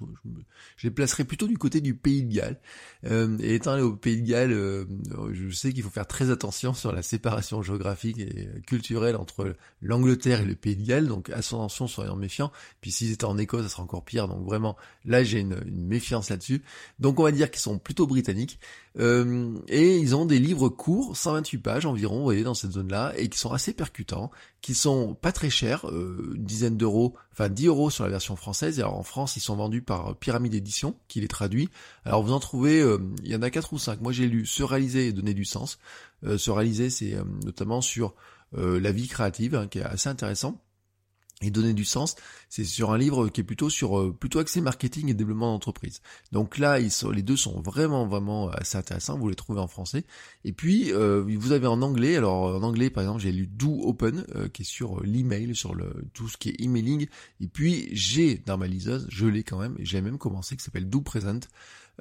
les 0.83 0.89
placerai 0.89 1.23
plutôt 1.23 1.47
du 1.47 1.57
côté 1.59 1.81
du 1.81 1.93
Pays 1.93 2.23
de 2.23 2.33
Galles. 2.33 2.59
et 3.03 3.53
étant 3.53 3.73
allé 3.73 3.83
au 3.83 3.95
Pays 3.95 4.21
de 4.21 4.27
Galles, 4.27 4.87
je 5.33 5.49
sais 5.51 5.71
qu'il 5.71 5.83
faut 5.83 5.91
faire 5.91 6.07
très 6.07 6.31
attention 6.31 6.73
sur 6.73 6.91
la 6.91 7.03
séparation 7.03 7.61
géographique 7.61 8.17
et 8.17 8.49
culturelle 8.65 9.15
entre 9.15 9.55
l'Angleterre 9.81 10.41
et 10.41 10.45
le 10.45 10.55
Pays 10.55 10.75
de 10.75 10.85
Galles. 10.85 11.07
Donc 11.07 11.29
attention, 11.29 11.87
soyons 11.87 12.15
méfiants. 12.15 12.51
Puis 12.81 12.91
s'ils 12.91 13.11
étaient 13.11 13.25
en 13.25 13.37
Écosse, 13.37 13.63
ça 13.63 13.69
sera 13.69 13.83
encore 13.83 14.03
pire. 14.03 14.27
Donc 14.27 14.43
vraiment, 14.43 14.75
là 15.05 15.23
j'ai 15.23 15.41
une, 15.41 15.61
une 15.67 15.85
méfiance 15.85 16.31
là-dessus. 16.31 16.63
Donc 16.97 17.19
on 17.19 17.23
va 17.23 17.31
dire 17.31 17.51
qu'ils 17.51 17.61
sont 17.61 17.77
plutôt 17.77 18.07
britanniques. 18.07 18.59
Euh, 18.97 19.59
et 19.67 19.97
ils 19.97 20.15
ont 20.15 20.25
des 20.25 20.39
livres 20.39 20.54
courts, 20.69 21.15
128 21.15 21.57
pages 21.59 21.85
environ, 21.85 22.17
vous 22.17 22.23
voyez, 22.23 22.43
dans 22.43 22.53
cette 22.53 22.71
zone-là, 22.71 23.13
et 23.17 23.29
qui 23.29 23.37
sont 23.37 23.51
assez 23.51 23.73
percutants, 23.73 24.31
qui 24.61 24.73
sont 24.73 25.13
pas 25.13 25.31
très 25.31 25.49
chers, 25.49 25.87
euh, 25.89 26.33
une 26.35 26.43
dizaine 26.43 26.77
d'euros, 26.77 27.15
enfin 27.31 27.49
10 27.49 27.67
euros 27.67 27.89
sur 27.89 28.03
la 28.03 28.09
version 28.09 28.35
française, 28.35 28.79
et 28.79 28.81
alors 28.81 28.97
en 28.97 29.03
France, 29.03 29.35
ils 29.35 29.41
sont 29.41 29.55
vendus 29.55 29.81
par 29.81 30.15
Pyramide 30.15 30.53
Édition, 30.53 30.95
qui 31.07 31.21
les 31.21 31.27
traduit. 31.27 31.69
Alors 32.05 32.23
vous 32.23 32.33
en 32.33 32.39
trouvez, 32.39 32.81
euh, 32.81 32.99
il 33.23 33.31
y 33.31 33.35
en 33.35 33.41
a 33.41 33.49
4 33.49 33.73
ou 33.73 33.79
5. 33.79 34.01
Moi 34.01 34.11
j'ai 34.11 34.27
lu 34.27 34.45
Se 34.45 34.63
réaliser 34.63 35.07
et 35.07 35.13
donner 35.13 35.33
du 35.33 35.45
sens. 35.45 35.77
se 36.37 36.49
réaliser, 36.49 36.89
c'est 36.89 37.17
notamment 37.43 37.81
sur 37.81 38.15
la 38.53 38.91
vie 38.91 39.07
créative, 39.07 39.55
hein, 39.55 39.67
qui 39.67 39.79
est 39.79 39.83
assez 39.83 40.09
intéressant. 40.09 40.61
Et 41.41 41.51
donner 41.51 41.73
du 41.73 41.83
sens, 41.83 42.15
c'est 42.49 42.63
sur 42.63 42.91
un 42.91 42.97
livre 42.97 43.27
qui 43.27 43.41
est 43.41 43.43
plutôt 43.43 43.69
sur 43.69 43.99
euh, 43.99 44.15
plutôt 44.17 44.39
axé 44.39 44.61
marketing 44.61 45.09
et 45.09 45.13
développement 45.13 45.51
d'entreprise. 45.51 46.01
Donc 46.31 46.57
là, 46.57 46.79
ils 46.79 46.91
sont, 46.91 47.09
les 47.09 47.23
deux 47.23 47.35
sont 47.35 47.61
vraiment 47.61 48.07
vraiment 48.07 48.49
assez 48.49 48.77
intéressants. 48.77 49.17
Vous 49.17 49.27
les 49.27 49.35
trouvez 49.35 49.59
en 49.59 49.67
français. 49.67 50.05
Et 50.45 50.53
puis 50.53 50.93
euh, 50.93 51.25
vous 51.37 51.51
avez 51.51 51.67
en 51.67 51.81
anglais. 51.81 52.15
Alors 52.15 52.55
en 52.55 52.63
anglais, 52.63 52.89
par 52.89 53.03
exemple, 53.03 53.21
j'ai 53.21 53.33
lu 53.33 53.47
Do 53.47 53.81
Open 53.83 54.25
euh, 54.35 54.47
qui 54.47 54.61
est 54.61 54.65
sur 54.65 55.03
l'email, 55.03 55.55
sur 55.55 55.75
le 55.75 56.07
tout 56.13 56.29
ce 56.29 56.37
qui 56.37 56.49
est 56.49 56.61
emailing. 56.61 57.07
Et 57.41 57.47
puis 57.47 57.89
j'ai 57.91 58.37
dans 58.37 58.57
ma 58.57 58.67
liseuse, 58.67 59.05
je 59.09 59.25
l'ai 59.25 59.43
quand 59.43 59.59
même. 59.59 59.75
J'ai 59.79 59.99
même 59.99 60.17
commencé 60.17 60.55
qui 60.55 60.63
s'appelle 60.63 60.89
Do 60.89 61.01
Present. 61.01 61.49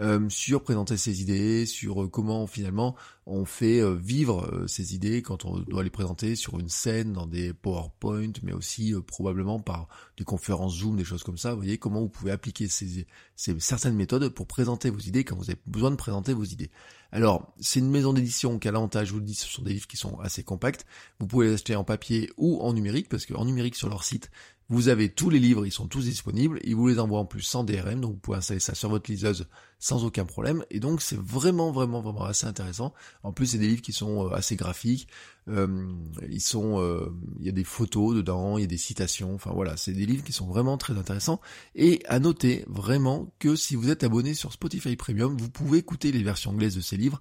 Euh, 0.00 0.28
sur 0.28 0.64
présenter 0.64 0.96
ses 0.96 1.22
idées, 1.22 1.66
sur 1.66 2.02
euh, 2.02 2.08
comment 2.08 2.48
finalement 2.48 2.96
on 3.26 3.44
fait 3.44 3.80
euh, 3.80 3.94
vivre 3.94 4.64
ces 4.66 4.94
idées 4.96 5.22
quand 5.22 5.44
on 5.44 5.60
doit 5.60 5.84
les 5.84 5.90
présenter 5.90 6.34
sur 6.34 6.58
une 6.58 6.68
scène, 6.68 7.12
dans 7.12 7.26
des 7.26 7.52
PowerPoint, 7.52 8.32
mais 8.42 8.52
aussi 8.52 8.92
probablement 9.06 9.60
par 9.60 9.86
des 10.16 10.24
conférences 10.24 10.78
Zoom, 10.78 10.96
des 10.96 11.04
choses 11.04 11.22
comme 11.22 11.38
ça. 11.38 11.52
Vous 11.52 11.58
voyez 11.58 11.78
comment 11.78 12.00
vous 12.00 12.08
pouvez 12.08 12.32
appliquer 12.32 12.66
ces, 12.66 13.06
ces 13.36 13.58
certaines 13.60 13.94
méthodes 13.94 14.28
pour 14.30 14.48
présenter 14.48 14.90
vos 14.90 14.98
idées 14.98 15.22
quand 15.22 15.36
vous 15.36 15.50
avez 15.50 15.60
besoin 15.66 15.92
de 15.92 15.96
présenter 15.96 16.32
vos 16.32 16.44
idées. 16.44 16.70
Alors, 17.12 17.54
c'est 17.60 17.78
une 17.78 17.90
maison 17.90 18.12
d'édition 18.12 18.58
qui 18.58 18.66
a 18.66 18.72
l'avantage, 18.72 19.08
je 19.08 19.12
vous 19.12 19.20
le 19.20 19.24
dis, 19.24 19.36
ce 19.36 19.46
sont 19.46 19.62
des 19.62 19.74
livres 19.74 19.86
qui 19.86 19.96
sont 19.96 20.18
assez 20.18 20.42
compacts. 20.42 20.84
Vous 21.20 21.28
pouvez 21.28 21.46
les 21.46 21.54
acheter 21.54 21.76
en 21.76 21.84
papier 21.84 22.28
ou 22.36 22.60
en 22.60 22.72
numérique, 22.72 23.08
parce 23.08 23.24
qu'en 23.24 23.44
numérique 23.44 23.76
sur 23.76 23.88
leur 23.88 24.02
site, 24.02 24.32
vous 24.68 24.88
avez 24.88 25.10
tous 25.10 25.30
les 25.30 25.38
livres, 25.38 25.66
ils 25.66 25.72
sont 25.72 25.86
tous 25.86 26.04
disponibles, 26.04 26.58
ils 26.64 26.74
vous 26.74 26.88
les 26.88 26.98
envoient 26.98 27.20
en 27.20 27.26
plus 27.26 27.42
sans 27.42 27.64
DRM, 27.64 28.00
donc 28.00 28.12
vous 28.12 28.18
pouvez 28.18 28.38
installer 28.38 28.60
ça 28.60 28.74
sur 28.74 28.88
votre 28.88 29.10
liseuse 29.10 29.46
sans 29.78 30.04
aucun 30.04 30.24
problème, 30.24 30.64
et 30.70 30.80
donc 30.80 31.02
c'est 31.02 31.18
vraiment 31.18 31.72
vraiment 31.72 32.00
vraiment 32.00 32.24
assez 32.24 32.46
intéressant. 32.46 32.94
En 33.22 33.32
plus 33.32 33.46
c'est 33.46 33.58
des 33.58 33.68
livres 33.68 33.82
qui 33.82 33.92
sont 33.92 34.26
euh, 34.26 34.34
assez 34.34 34.56
graphiques, 34.56 35.08
euh, 35.48 35.92
ils 36.30 36.40
sont, 36.40 36.80
euh, 36.80 37.14
il 37.38 37.46
y 37.46 37.48
a 37.48 37.52
des 37.52 37.64
photos 37.64 38.14
dedans, 38.14 38.56
il 38.56 38.62
y 38.62 38.64
a 38.64 38.68
des 38.68 38.78
citations, 38.78 39.34
enfin 39.34 39.50
voilà, 39.52 39.76
c'est 39.76 39.92
des 39.92 40.06
livres 40.06 40.24
qui 40.24 40.32
sont 40.32 40.46
vraiment 40.46 40.78
très 40.78 40.96
intéressants. 40.96 41.40
Et 41.74 42.02
à 42.06 42.18
noter 42.18 42.64
vraiment 42.66 43.34
que 43.38 43.56
si 43.56 43.76
vous 43.76 43.90
êtes 43.90 44.04
abonné 44.04 44.32
sur 44.34 44.52
Spotify 44.52 44.96
Premium, 44.96 45.36
vous 45.36 45.50
pouvez 45.50 45.78
écouter 45.78 46.12
les 46.12 46.22
versions 46.22 46.50
anglaises 46.52 46.76
de 46.76 46.80
ces 46.80 46.96
livres 46.96 47.20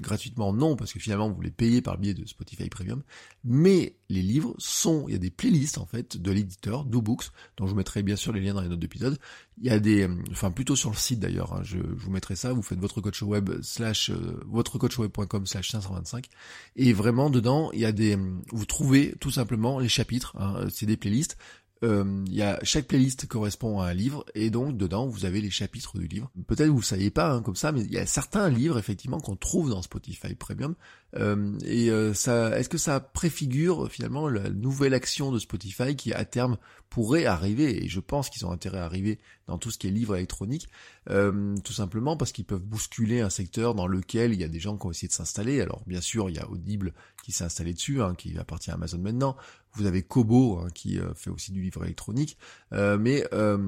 gratuitement, 0.00 0.52
non, 0.52 0.74
parce 0.74 0.92
que 0.92 0.98
finalement 0.98 1.30
vous 1.30 1.40
les 1.40 1.52
payez 1.52 1.80
par 1.80 1.96
biais 1.96 2.12
de 2.12 2.26
Spotify 2.26 2.68
Premium, 2.68 3.04
mais 3.44 3.96
les 4.08 4.22
livres 4.22 4.56
sont, 4.58 5.04
il 5.06 5.12
y 5.12 5.14
a 5.14 5.18
des 5.18 5.30
playlists 5.30 5.78
en 5.78 5.86
fait 5.86 6.16
de 6.16 6.32
l'éditeur, 6.32 6.84
DoBooks, 6.84 7.26
dont 7.56 7.66
je 7.66 7.70
vous 7.70 7.76
mettrai 7.76 8.02
bien 8.02 8.16
sûr 8.16 8.32
les 8.32 8.40
liens 8.40 8.54
dans 8.54 8.62
les 8.62 8.68
notes 8.68 8.80
d'épisode. 8.80 9.18
Il 9.58 9.66
y 9.66 9.70
a 9.70 9.78
des, 9.78 10.08
enfin 10.32 10.50
plutôt 10.50 10.74
sur 10.74 10.90
le 10.90 10.96
site 10.96 11.20
d'ailleurs, 11.20 11.52
hein, 11.52 11.60
je, 11.62 11.78
vous 11.78 12.10
mettrai 12.10 12.34
ça, 12.34 12.52
vous 12.52 12.62
faites 12.62 12.80
votre 12.80 13.00
coach 13.00 13.22
web 13.22 13.50
slash, 13.62 14.10
euh, 14.10 14.40
votrecoachweb.com 14.46 15.46
slash 15.46 15.70
525, 15.70 16.26
et 16.74 16.92
vraiment 16.92 17.30
dedans, 17.30 17.70
il 17.72 17.78
y 17.78 17.84
a 17.84 17.92
des, 17.92 18.18
vous 18.52 18.66
trouvez 18.66 19.14
tout 19.20 19.30
simplement 19.30 19.78
les 19.78 19.88
chapitres, 19.88 20.34
hein, 20.38 20.66
c'est 20.70 20.86
des 20.86 20.96
playlists, 20.96 21.36
euh, 21.84 22.24
il 22.26 22.34
y 22.34 22.42
a 22.42 22.58
chaque 22.62 22.86
playlist 22.86 23.26
correspond 23.26 23.80
à 23.80 23.88
un 23.88 23.94
livre 23.94 24.24
et 24.34 24.48
donc 24.48 24.76
dedans 24.76 25.06
vous 25.06 25.24
avez 25.24 25.40
les 25.40 25.50
chapitres 25.50 25.98
du 25.98 26.06
livre. 26.06 26.30
Peut-être 26.46 26.68
vous 26.68 26.78
ne 26.78 26.82
saviez 26.82 27.10
pas 27.10 27.32
hein, 27.32 27.42
comme 27.42 27.56
ça, 27.56 27.72
mais 27.72 27.82
il 27.82 27.92
y 27.92 27.98
a 27.98 28.06
certains 28.06 28.48
livres 28.48 28.78
effectivement 28.78 29.20
qu'on 29.20 29.36
trouve 29.36 29.70
dans 29.70 29.82
Spotify 29.82 30.34
Premium. 30.34 30.76
Euh, 31.16 31.58
et 31.64 31.90
euh, 31.90 32.14
ça, 32.14 32.58
est-ce 32.58 32.68
que 32.68 32.78
ça 32.78 33.00
préfigure 33.00 33.90
finalement 33.90 34.28
la 34.28 34.50
nouvelle 34.50 34.94
action 34.94 35.30
de 35.30 35.38
Spotify 35.38 35.94
qui 35.96 36.12
à 36.12 36.24
terme 36.24 36.56
pourrait 36.90 37.24
arriver 37.24 37.84
Et 37.84 37.88
je 37.88 38.00
pense 38.00 38.30
qu'ils 38.30 38.46
ont 38.46 38.50
intérêt 38.50 38.78
à 38.78 38.84
arriver 38.84 39.18
dans 39.46 39.58
tout 39.58 39.70
ce 39.70 39.78
qui 39.78 39.88
est 39.88 39.90
livre 39.90 40.16
électronique, 40.16 40.68
tout 41.06 41.72
simplement 41.72 42.16
parce 42.16 42.32
qu'ils 42.32 42.46
peuvent 42.46 42.64
bousculer 42.64 43.20
un 43.20 43.30
secteur 43.30 43.74
dans 43.74 43.86
lequel 43.86 44.32
il 44.32 44.40
y 44.40 44.44
a 44.44 44.48
des 44.48 44.60
gens 44.60 44.78
qui 44.78 44.86
ont 44.86 44.90
essayé 44.90 45.08
de 45.08 45.12
s'installer. 45.12 45.60
Alors 45.60 45.82
bien 45.86 46.00
sûr, 46.00 46.30
il 46.30 46.36
y 46.36 46.38
a 46.38 46.48
Audible 46.48 46.94
qui 47.24 47.32
s'est 47.32 47.44
installé 47.44 47.72
dessus, 47.72 48.02
hein, 48.02 48.14
qui 48.14 48.36
appartient 48.38 48.70
à 48.70 48.74
Amazon 48.74 48.98
maintenant. 48.98 49.36
Vous 49.76 49.86
avez 49.86 50.02
Kobo 50.02 50.58
hein, 50.58 50.68
qui 50.72 51.00
euh, 51.00 51.14
fait 51.14 51.30
aussi 51.30 51.50
du 51.50 51.60
livre 51.60 51.82
électronique, 51.84 52.38
euh, 52.72 52.96
mais 52.96 53.26
euh, 53.32 53.58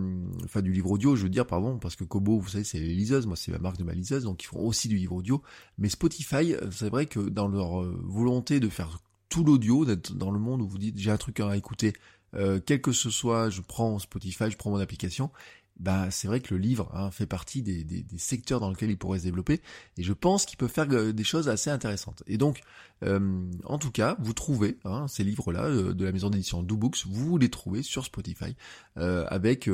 enfin 0.44 0.62
du 0.62 0.72
livre 0.72 0.90
audio, 0.92 1.16
je 1.16 1.24
veux 1.24 1.28
dire, 1.28 1.46
pardon, 1.46 1.78
parce 1.78 1.96
que 1.96 2.04
Kobo, 2.04 2.38
vous 2.38 2.48
savez, 2.48 2.62
c'est 2.62 2.78
les 2.78 2.94
liseuses, 2.94 3.26
moi 3.26 3.34
c'est 3.34 3.50
la 3.50 3.58
marque 3.58 3.78
de 3.78 3.82
ma 3.82 3.92
liseuse, 3.92 4.22
donc 4.22 4.42
ils 4.42 4.46
font 4.46 4.60
aussi 4.60 4.86
du 4.86 4.96
livre 4.96 5.16
audio. 5.16 5.42
Mais 5.78 5.88
Spotify, 5.88 6.54
c'est 6.70 6.90
vrai 6.90 7.06
que 7.06 7.18
dans 7.36 7.46
leur 7.46 7.82
volonté 7.82 8.58
de 8.58 8.68
faire 8.68 8.98
tout 9.28 9.44
l'audio, 9.44 9.84
d'être 9.84 10.12
dans 10.14 10.32
le 10.32 10.40
monde 10.40 10.62
où 10.62 10.66
vous 10.66 10.78
dites 10.78 10.98
j'ai 10.98 11.12
un 11.12 11.16
truc 11.16 11.38
à 11.38 11.56
écouter, 11.56 11.92
quel 12.32 12.80
que 12.80 12.92
ce 12.92 13.10
soit, 13.10 13.48
je 13.50 13.60
prends 13.60 13.98
Spotify, 13.98 14.50
je 14.50 14.56
prends 14.56 14.70
mon 14.70 14.80
application, 14.80 15.30
bah 15.78 16.10
c'est 16.10 16.28
vrai 16.28 16.40
que 16.40 16.54
le 16.54 16.60
livre 16.60 16.90
hein, 16.94 17.10
fait 17.10 17.26
partie 17.26 17.62
des, 17.62 17.84
des, 17.84 18.02
des, 18.02 18.18
secteurs 18.18 18.60
dans 18.60 18.70
lesquels 18.70 18.90
il 18.90 18.98
pourrait 18.98 19.18
se 19.18 19.24
développer, 19.24 19.60
et 19.96 20.02
je 20.02 20.12
pense 20.12 20.46
qu'il 20.46 20.56
peut 20.56 20.68
faire 20.68 20.86
des 20.86 21.24
choses 21.24 21.48
assez 21.48 21.70
intéressantes. 21.70 22.22
Et 22.26 22.38
donc 22.38 22.62
euh, 23.04 23.44
en 23.64 23.78
tout 23.78 23.90
cas, 23.90 24.16
vous 24.20 24.32
trouvez 24.32 24.78
hein, 24.84 25.06
ces 25.06 25.22
livres-là 25.22 25.64
euh, 25.64 25.92
de 25.92 26.04
la 26.04 26.12
maison 26.12 26.30
d'édition 26.30 26.62
DoBooks, 26.62 27.04
vous 27.06 27.36
les 27.36 27.50
trouvez 27.50 27.82
sur 27.82 28.04
Spotify 28.04 28.56
euh, 28.96 29.26
avec 29.28 29.68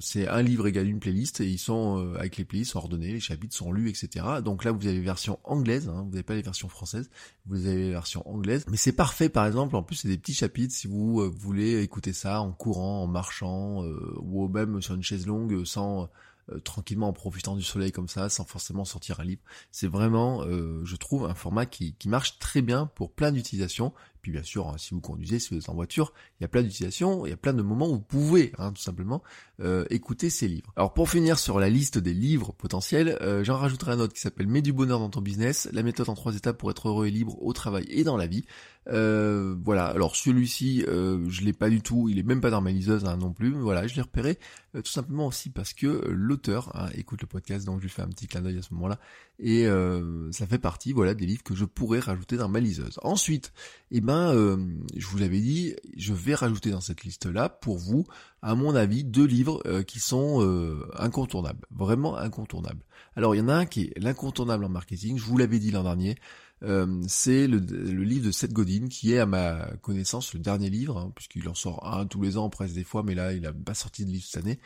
c'est 0.00 0.28
un 0.28 0.42
livre 0.42 0.66
égal 0.66 0.86
une 0.86 1.00
playlist 1.00 1.40
et 1.40 1.46
ils 1.46 1.58
sont 1.58 2.14
avec 2.18 2.36
les 2.36 2.44
playlists 2.44 2.72
sont 2.72 2.80
ordonnés, 2.80 3.12
les 3.12 3.20
chapitres 3.20 3.56
sont 3.56 3.72
lus, 3.72 3.88
etc. 3.88 4.26
Donc 4.44 4.64
là, 4.64 4.72
vous 4.72 4.86
avez 4.86 4.96
les 4.96 5.00
versions 5.00 5.38
anglaises, 5.44 5.88
hein, 5.88 6.02
vous 6.04 6.10
n'avez 6.10 6.22
pas 6.22 6.34
les 6.34 6.42
versions 6.42 6.68
françaises, 6.68 7.08
vous 7.46 7.66
avez 7.66 7.84
les 7.84 7.90
versions 7.90 8.28
anglaises, 8.28 8.66
mais 8.70 8.76
c'est 8.76 8.92
parfait. 8.92 9.28
Par 9.28 9.46
exemple, 9.46 9.76
en 9.76 9.82
plus, 9.82 9.96
c'est 9.96 10.08
des 10.08 10.18
petits 10.18 10.34
chapitres 10.34 10.74
si 10.74 10.86
vous 10.86 11.30
voulez 11.30 11.82
écouter 11.82 12.12
ça 12.12 12.40
en 12.42 12.52
courant, 12.52 13.02
en 13.04 13.06
marchant 13.06 13.84
ou 14.18 14.48
même 14.48 14.82
sur 14.82 14.94
une 14.94 15.02
chaise 15.02 15.26
longue 15.26 15.37
sans 15.64 16.08
euh, 16.52 16.60
tranquillement 16.60 17.08
en 17.08 17.12
profitant 17.12 17.56
du 17.56 17.62
soleil 17.62 17.92
comme 17.92 18.08
ça, 18.08 18.28
sans 18.28 18.44
forcément 18.44 18.84
sortir 18.84 19.20
un 19.20 19.24
livre. 19.24 19.42
C'est 19.70 19.88
vraiment, 19.88 20.42
euh, 20.44 20.82
je 20.84 20.96
trouve, 20.96 21.26
un 21.26 21.34
format 21.34 21.66
qui, 21.66 21.94
qui 21.94 22.08
marche 22.08 22.38
très 22.38 22.62
bien 22.62 22.86
pour 22.86 23.12
plein 23.12 23.32
d'utilisations 23.32 23.92
puis 24.20 24.32
bien 24.32 24.42
sûr, 24.42 24.68
hein, 24.68 24.76
si 24.78 24.94
vous 24.94 25.00
conduisez, 25.00 25.38
si 25.38 25.54
vous 25.54 25.60
êtes 25.60 25.68
en 25.68 25.74
voiture, 25.74 26.12
il 26.38 26.42
y 26.42 26.44
a 26.44 26.48
plein 26.48 26.62
d'utilisations, 26.62 27.26
il 27.26 27.30
y 27.30 27.32
a 27.32 27.36
plein 27.36 27.52
de 27.52 27.62
moments 27.62 27.88
où 27.88 27.94
vous 27.94 28.00
pouvez, 28.00 28.52
hein, 28.58 28.72
tout 28.72 28.82
simplement, 28.82 29.22
euh, 29.60 29.84
écouter 29.90 30.30
ces 30.30 30.48
livres. 30.48 30.72
Alors 30.76 30.94
pour 30.94 31.10
finir 31.10 31.38
sur 31.38 31.58
la 31.58 31.68
liste 31.68 31.98
des 31.98 32.14
livres 32.14 32.52
potentiels, 32.52 33.18
euh, 33.20 33.44
j'en 33.44 33.56
rajouterai 33.56 33.92
un 33.92 34.00
autre 34.00 34.14
qui 34.14 34.20
s'appelle 34.20 34.46
Mets 34.46 34.62
du 34.62 34.72
bonheur 34.72 34.98
dans 34.98 35.10
ton 35.10 35.20
business, 35.20 35.68
la 35.72 35.82
méthode 35.82 36.08
en 36.08 36.14
trois 36.14 36.36
étapes 36.36 36.58
pour 36.58 36.70
être 36.70 36.88
heureux 36.88 37.06
et 37.06 37.10
libre 37.10 37.42
au 37.42 37.52
travail 37.52 37.86
et 37.88 38.04
dans 38.04 38.16
la 38.16 38.26
vie. 38.26 38.44
Euh, 38.88 39.54
voilà, 39.64 39.86
alors 39.86 40.16
celui-ci, 40.16 40.84
je 40.86 41.42
l'ai 41.42 41.52
pas 41.52 41.68
du 41.68 41.82
tout, 41.82 42.08
il 42.08 42.18
est 42.18 42.22
même 42.22 42.40
pas 42.40 42.50
dans 42.50 42.60
ma 42.60 42.70
liseuse 42.70 43.04
hein, 43.04 43.16
non 43.16 43.32
plus, 43.32 43.50
voilà, 43.52 43.86
je 43.86 43.94
l'ai 43.96 44.02
repéré 44.02 44.38
tout 44.74 44.90
simplement 44.90 45.26
aussi 45.26 45.50
parce 45.50 45.72
que 45.72 46.04
l'auteur 46.08 46.72
écoute 46.94 47.20
le 47.20 47.26
podcast, 47.26 47.66
donc 47.66 47.78
je 47.78 47.82
lui 47.82 47.90
fais 47.90 48.02
un 48.02 48.08
petit 48.08 48.26
clin 48.26 48.40
d'œil 48.40 48.58
à 48.58 48.62
ce 48.62 48.72
moment-là, 48.74 48.98
et 49.38 49.66
ça 50.32 50.46
fait 50.46 50.58
partie, 50.58 50.92
voilà, 50.92 51.14
des 51.14 51.26
livres 51.26 51.42
que 51.42 51.54
je 51.54 51.64
pourrais 51.64 52.00
rajouter 52.00 52.36
dans 52.36 52.48
ma 52.48 52.60
liseuse. 52.60 52.98
Ensuite, 53.02 53.52
eh 53.90 54.00
ben, 54.00 54.34
euh, 54.34 54.56
je 54.96 55.06
vous 55.06 55.18
l'avais 55.18 55.40
dit, 55.40 55.74
je 55.96 56.12
vais 56.12 56.34
rajouter 56.34 56.70
dans 56.70 56.80
cette 56.80 57.04
liste-là, 57.04 57.48
pour 57.48 57.78
vous, 57.78 58.06
à 58.42 58.54
mon 58.54 58.74
avis, 58.74 59.04
deux 59.04 59.24
livres 59.24 59.62
euh, 59.66 59.82
qui 59.82 60.00
sont 60.00 60.42
euh, 60.42 60.86
incontournables, 60.98 61.66
vraiment 61.70 62.16
incontournables. 62.16 62.82
Alors, 63.16 63.34
il 63.34 63.38
y 63.38 63.40
en 63.40 63.48
a 63.48 63.54
un 63.54 63.66
qui 63.66 63.84
est 63.84 63.98
l'incontournable 63.98 64.64
en 64.64 64.68
marketing, 64.68 65.18
je 65.18 65.24
vous 65.24 65.36
l'avais 65.36 65.58
dit 65.58 65.70
l'an 65.70 65.82
dernier, 65.82 66.16
c'est 67.06 67.46
le, 67.46 67.58
livre 67.58 68.26
de 68.26 68.32
Seth 68.32 68.52
Godin, 68.52 68.88
qui 68.88 69.12
est 69.12 69.20
à 69.20 69.26
ma 69.26 69.70
connaissance 69.80 70.34
le 70.34 70.40
dernier 70.40 70.70
livre, 70.70 70.98
hein, 70.98 71.12
puisqu'il 71.14 71.48
en 71.48 71.54
sort 71.54 71.86
un 71.86 72.06
tous 72.06 72.20
les 72.20 72.36
ans 72.36 72.50
presque 72.50 72.74
des 72.74 72.82
fois, 72.82 73.04
mais 73.04 73.14
là, 73.14 73.32
il 73.32 73.46
a 73.46 73.52
pas 73.52 73.74
sorti 73.74 74.04
de 74.04 74.10
livre 74.10 74.24
cette 74.24 74.44
année. 74.44 74.58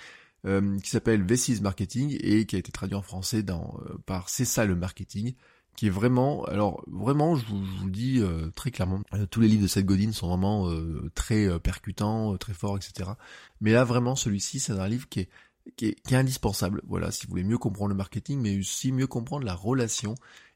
Qui 0.45 0.91
s'appelle 0.91 1.25
V6 1.25 1.63
Marketing 1.63 2.17
et 2.21 2.47
qui 2.47 2.57
a 2.57 2.59
été 2.59 2.73
traduit 2.73 2.97
en 2.97 3.03
français 3.03 3.43
dans, 3.43 3.79
par 4.07 4.29
C'est 4.29 4.45
ça 4.45 4.65
le 4.65 4.75
marketing 4.75 5.35
qui 5.77 5.87
est 5.87 5.91
vraiment, 5.91 6.45
alors 6.45 6.85
vraiment, 6.87 7.37
je 7.37 7.47
vous, 7.47 7.85
le 7.85 7.91
dis 7.91 8.19
euh, 8.21 8.51
très 8.55 8.71
clairement, 8.71 9.01
euh, 9.15 9.27
tous 9.27 9.41
les 9.41 9.49
livres 9.49 9.63
de 9.63 9.69
Seth 9.69 9.87
Godin 9.87 10.13
sont 10.13 10.29
vraiment 10.29 10.71
euh, 10.71 11.11
très 11.15 11.59
percutants, 11.61 12.37
très 12.37 12.55
forts, 12.55 12.77
etc. 12.77 13.11
Mais 13.61 13.73
là, 13.73 13.85
vraiment, 13.85 14.15
celui-ci, 14.15 14.61
c'est 14.61 14.73
un 14.73 14.89
livre 14.89 15.09
qui 15.09 15.21
est, 15.21 15.29
qui 15.77 15.87
est, 15.87 15.95
qui 16.03 16.15
est 16.15 16.17
indispensable. 16.17 16.83
Voilà, 16.87 17.11
si 17.11 17.27
vous 17.27 17.31
voulez 17.31 17.45
mieux 17.45 17.59
comprendre 17.59 17.91
le 17.91 17.95
marketing, 17.95 18.41
mais 18.41 18.59
aussi 18.59 18.93
mieux 18.93 19.07
comprendre 19.07 19.47
la 19.47 19.55
relation 19.55 20.15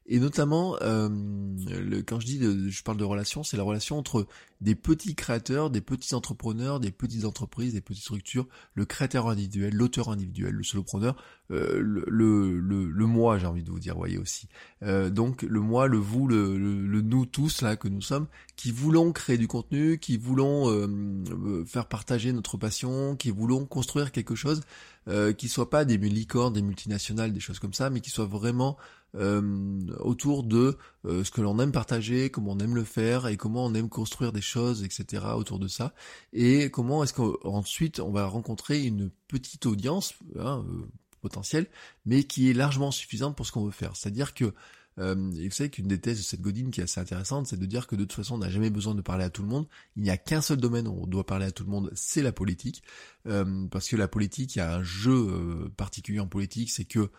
et 0.09 0.19
notamment, 0.19 0.77
euh, 0.81 1.09
le, 1.09 2.01
quand 2.01 2.19
je 2.21 2.25
dis, 2.25 2.39
de, 2.39 2.69
je 2.69 2.83
parle 2.83 2.97
de 2.97 3.03
relation, 3.03 3.43
c'est 3.43 3.57
la 3.57 3.63
relation 3.63 3.97
entre 3.97 4.25
des 4.61 4.73
petits 4.73 5.15
créateurs, 5.15 5.69
des 5.69 5.81
petits 5.81 6.15
entrepreneurs, 6.15 6.79
des 6.79 6.91
petites 6.91 7.25
entreprises, 7.25 7.73
des 7.73 7.81
petites 7.81 8.03
structures, 8.03 8.47
le 8.73 8.85
créateur 8.85 9.27
individuel, 9.27 9.75
l'auteur 9.75 10.09
individuel, 10.09 10.53
le 10.53 10.63
solopreneur, 10.63 11.21
euh, 11.51 11.79
le, 11.79 12.05
le, 12.07 12.89
le, 12.89 13.05
moi, 13.05 13.37
j'ai 13.37 13.47
envie 13.47 13.63
de 13.63 13.69
vous 13.69 13.79
dire, 13.79 13.95
voyez 13.95 14.17
aussi. 14.17 14.47
Euh, 14.81 15.09
donc 15.09 15.41
le 15.41 15.59
moi, 15.59 15.87
le 15.87 15.97
vous, 15.97 16.27
le, 16.27 16.57
le, 16.57 17.01
nous 17.01 17.25
tous 17.25 17.61
là 17.61 17.75
que 17.75 17.89
nous 17.89 18.01
sommes, 18.01 18.27
qui 18.55 18.71
voulons 18.71 19.11
créer 19.11 19.37
du 19.37 19.47
contenu, 19.47 19.99
qui 19.99 20.17
voulons 20.17 20.69
euh, 20.69 21.65
faire 21.65 21.87
partager 21.87 22.31
notre 22.31 22.57
passion, 22.57 23.17
qui 23.17 23.29
voulons 23.29 23.65
construire 23.65 24.11
quelque 24.13 24.35
chose, 24.35 24.61
euh, 25.07 25.33
qui 25.33 25.47
soit 25.47 25.69
pas 25.69 25.85
des 25.85 25.97
licornes, 25.97 26.53
des 26.53 26.61
multinationales, 26.61 27.31
des 27.31 27.39
choses 27.39 27.59
comme 27.59 27.73
ça, 27.73 27.89
mais 27.89 28.01
qui 28.01 28.09
soit 28.09 28.25
vraiment 28.25 28.77
euh, 29.15 29.79
autour 29.99 30.43
de 30.43 30.77
euh, 31.05 31.23
ce 31.23 31.31
que 31.31 31.41
l'on 31.41 31.59
aime 31.59 31.71
partager, 31.71 32.29
comment 32.29 32.51
on 32.51 32.59
aime 32.59 32.75
le 32.75 32.83
faire 32.83 33.27
et 33.27 33.37
comment 33.37 33.65
on 33.65 33.73
aime 33.73 33.89
construire 33.89 34.31
des 34.31 34.41
choses, 34.41 34.83
etc. 34.83 35.23
autour 35.35 35.59
de 35.59 35.67
ça. 35.67 35.93
Et 36.33 36.69
comment 36.69 37.03
est-ce 37.03 37.13
qu'ensuite 37.13 37.99
on 37.99 38.11
va 38.11 38.25
rencontrer 38.25 38.83
une 38.83 39.09
petite 39.27 39.65
audience 39.65 40.13
hein, 40.37 40.65
euh, 40.67 40.87
potentielle, 41.21 41.67
mais 42.05 42.23
qui 42.23 42.49
est 42.49 42.53
largement 42.53 42.91
suffisante 42.91 43.35
pour 43.35 43.45
ce 43.45 43.51
qu'on 43.51 43.65
veut 43.65 43.71
faire. 43.71 43.95
C'est-à-dire 43.95 44.33
que 44.33 44.53
Euh, 44.99 45.31
et 45.33 45.47
vous 45.47 45.53
savez 45.53 45.69
qu'une 45.69 45.87
des 45.87 45.99
thèses 45.99 46.17
de 46.17 46.23
cette 46.23 46.41
Godin 46.41 46.69
qui 46.71 46.79
est 46.79 46.83
assez 46.83 46.99
intéressante, 46.99 47.47
c'est 47.47 47.59
de 47.59 47.65
dire 47.65 47.87
que 47.87 47.95
de 47.95 48.03
toute 48.03 48.13
façon, 48.13 48.35
on 48.35 48.39
n'a 48.39 48.49
jamais 48.49 48.69
besoin 48.69 48.95
de 48.95 49.01
parler 49.01 49.23
à 49.23 49.29
tout 49.29 49.43
le 49.43 49.47
monde. 49.47 49.67
Il 49.95 50.03
n'y 50.03 50.09
a 50.09 50.17
qu'un 50.17 50.41
seul 50.41 50.57
domaine 50.57 50.87
où 50.87 51.03
on 51.03 51.07
doit 51.07 51.25
parler 51.25 51.45
à 51.45 51.51
tout 51.51 51.63
le 51.63 51.69
monde, 51.69 51.91
c'est 51.95 52.23
la 52.23 52.31
politique. 52.31 52.83
Euh, 53.27 53.67
parce 53.69 53.87
que 53.87 53.95
la 53.95 54.07
politique, 54.07 54.55
il 54.55 54.59
y 54.59 54.61
a 54.61 54.75
un 54.75 54.83
jeu 54.83 55.13
euh, 55.13 55.69
particulier 55.77 56.19
en 56.19 56.27
politique, 56.27 56.71
c'est 56.71 56.85
que 56.85 57.11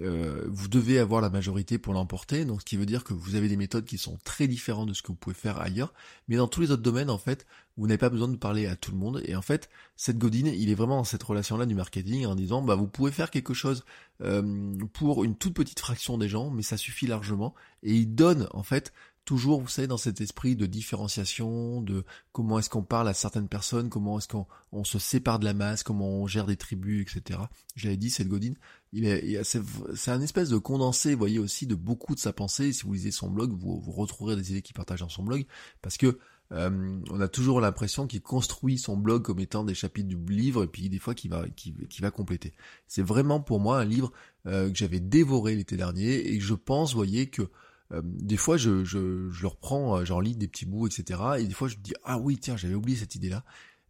euh, 0.00 0.46
vous 0.48 0.68
devez 0.68 0.98
avoir 0.98 1.20
la 1.20 1.28
majorité 1.28 1.78
pour 1.78 1.92
l'emporter, 1.92 2.46
donc 2.46 2.60
ce 2.60 2.64
qui 2.64 2.78
veut 2.78 2.86
dire 2.86 3.04
que 3.04 3.12
vous 3.12 3.34
avez 3.34 3.48
des 3.48 3.58
méthodes 3.58 3.84
qui 3.84 3.98
sont 3.98 4.18
très 4.24 4.48
différentes 4.48 4.88
de 4.88 4.94
ce 4.94 5.02
que 5.02 5.08
vous 5.08 5.16
pouvez 5.16 5.34
faire 5.34 5.60
ailleurs, 5.60 5.92
mais 6.28 6.36
dans 6.36 6.48
tous 6.48 6.62
les 6.62 6.70
autres 6.70 6.82
domaines, 6.82 7.10
en 7.10 7.18
fait, 7.18 7.46
vous 7.76 7.86
n'avez 7.86 7.98
pas 7.98 8.08
besoin 8.08 8.28
de 8.28 8.36
parler 8.36 8.66
à 8.66 8.74
tout 8.74 8.90
le 8.90 8.96
monde, 8.96 9.20
et 9.26 9.36
en 9.36 9.42
fait, 9.42 9.68
cette 9.96 10.16
Godine, 10.16 10.46
il 10.46 10.70
est 10.70 10.74
vraiment 10.74 10.96
dans 10.96 11.04
cette 11.04 11.22
relation-là 11.22 11.66
du 11.66 11.74
marketing, 11.74 12.24
en 12.24 12.34
disant, 12.34 12.62
bah, 12.62 12.74
vous 12.74 12.86
pouvez 12.86 13.12
faire 13.12 13.30
quelque 13.30 13.52
chose 13.52 13.84
euh, 14.22 14.74
pour 14.94 15.24
une 15.24 15.36
toute 15.36 15.54
petite 15.54 15.80
fraction 15.80 16.16
des 16.16 16.28
gens, 16.28 16.50
mais 16.50 16.62
ça 16.62 16.78
suffit 16.78 17.06
largement, 17.06 17.54
et 17.82 17.92
il 17.94 18.14
donne, 18.14 18.48
en 18.52 18.62
fait, 18.62 18.94
toujours, 19.24 19.60
vous 19.60 19.68
savez, 19.68 19.86
dans 19.86 19.96
cet 19.96 20.20
esprit 20.20 20.56
de 20.56 20.66
différenciation, 20.66 21.80
de 21.80 22.04
comment 22.32 22.58
est-ce 22.58 22.70
qu'on 22.70 22.82
parle 22.82 23.08
à 23.08 23.14
certaines 23.14 23.48
personnes, 23.48 23.88
comment 23.88 24.18
est-ce 24.18 24.28
qu'on 24.28 24.84
se 24.84 24.98
sépare 24.98 25.38
de 25.38 25.44
la 25.44 25.54
masse, 25.54 25.82
comment 25.82 26.08
on 26.08 26.26
gère 26.26 26.46
des 26.46 26.56
tribus, 26.56 27.02
etc. 27.02 27.38
J'avais 27.76 27.96
dit, 27.96 28.10
cette 28.10 28.28
Godine, 28.28 28.56
il 28.92 29.04
est, 29.06 29.42
c'est 29.44 30.10
un 30.10 30.20
espèce 30.20 30.48
de 30.48 30.58
condensé, 30.58 31.12
vous 31.12 31.18
voyez, 31.18 31.38
aussi 31.38 31.66
de 31.66 31.74
beaucoup 31.74 32.14
de 32.14 32.20
sa 32.20 32.32
pensée. 32.32 32.72
Si 32.72 32.82
vous 32.84 32.92
lisez 32.92 33.10
son 33.10 33.30
blog, 33.30 33.52
vous, 33.52 33.80
vous 33.80 33.92
retrouverez 33.92 34.36
des 34.36 34.50
idées 34.50 34.62
qu'il 34.62 34.74
partage 34.74 35.00
dans 35.00 35.08
son 35.08 35.22
blog, 35.22 35.46
parce 35.82 35.96
que 35.96 36.18
euh, 36.52 37.00
on 37.10 37.20
a 37.20 37.28
toujours 37.28 37.60
l'impression 37.60 38.06
qu'il 38.06 38.20
construit 38.20 38.78
son 38.78 38.96
blog 38.96 39.22
comme 39.22 39.40
étant 39.40 39.64
des 39.64 39.74
chapitres 39.74 40.08
du 40.08 40.18
livre, 40.34 40.64
et 40.64 40.66
puis 40.66 40.88
des 40.88 40.98
fois 40.98 41.14
qu'il 41.14 41.30
va, 41.30 41.48
qu'il, 41.48 41.74
va 42.00 42.10
compléter. 42.10 42.52
C'est 42.88 43.02
vraiment 43.02 43.40
pour 43.40 43.60
moi 43.60 43.80
un 43.80 43.84
livre 43.84 44.12
euh, 44.46 44.70
que 44.70 44.76
j'avais 44.76 45.00
dévoré 45.00 45.54
l'été 45.54 45.76
dernier, 45.76 46.34
et 46.34 46.40
je 46.40 46.54
pense, 46.54 46.92
vous 46.92 46.98
voyez, 46.98 47.30
que 47.30 47.48
euh, 47.92 48.02
des 48.04 48.36
fois 48.36 48.56
je, 48.56 48.84
je, 48.84 49.30
je 49.30 49.42
le 49.42 49.48
reprends, 49.48 50.04
j'en 50.04 50.20
lis 50.20 50.36
des 50.36 50.48
petits 50.48 50.66
bouts, 50.66 50.86
etc. 50.86 51.20
Et 51.38 51.46
des 51.46 51.54
fois 51.54 51.68
je 51.68 51.76
me 51.76 51.82
dis 51.82 51.94
ah 52.04 52.18
oui 52.18 52.38
tiens 52.38 52.56
j'avais 52.56 52.74
oublié 52.74 52.96
cette 52.96 53.14
idée 53.14 53.28
là. 53.28 53.44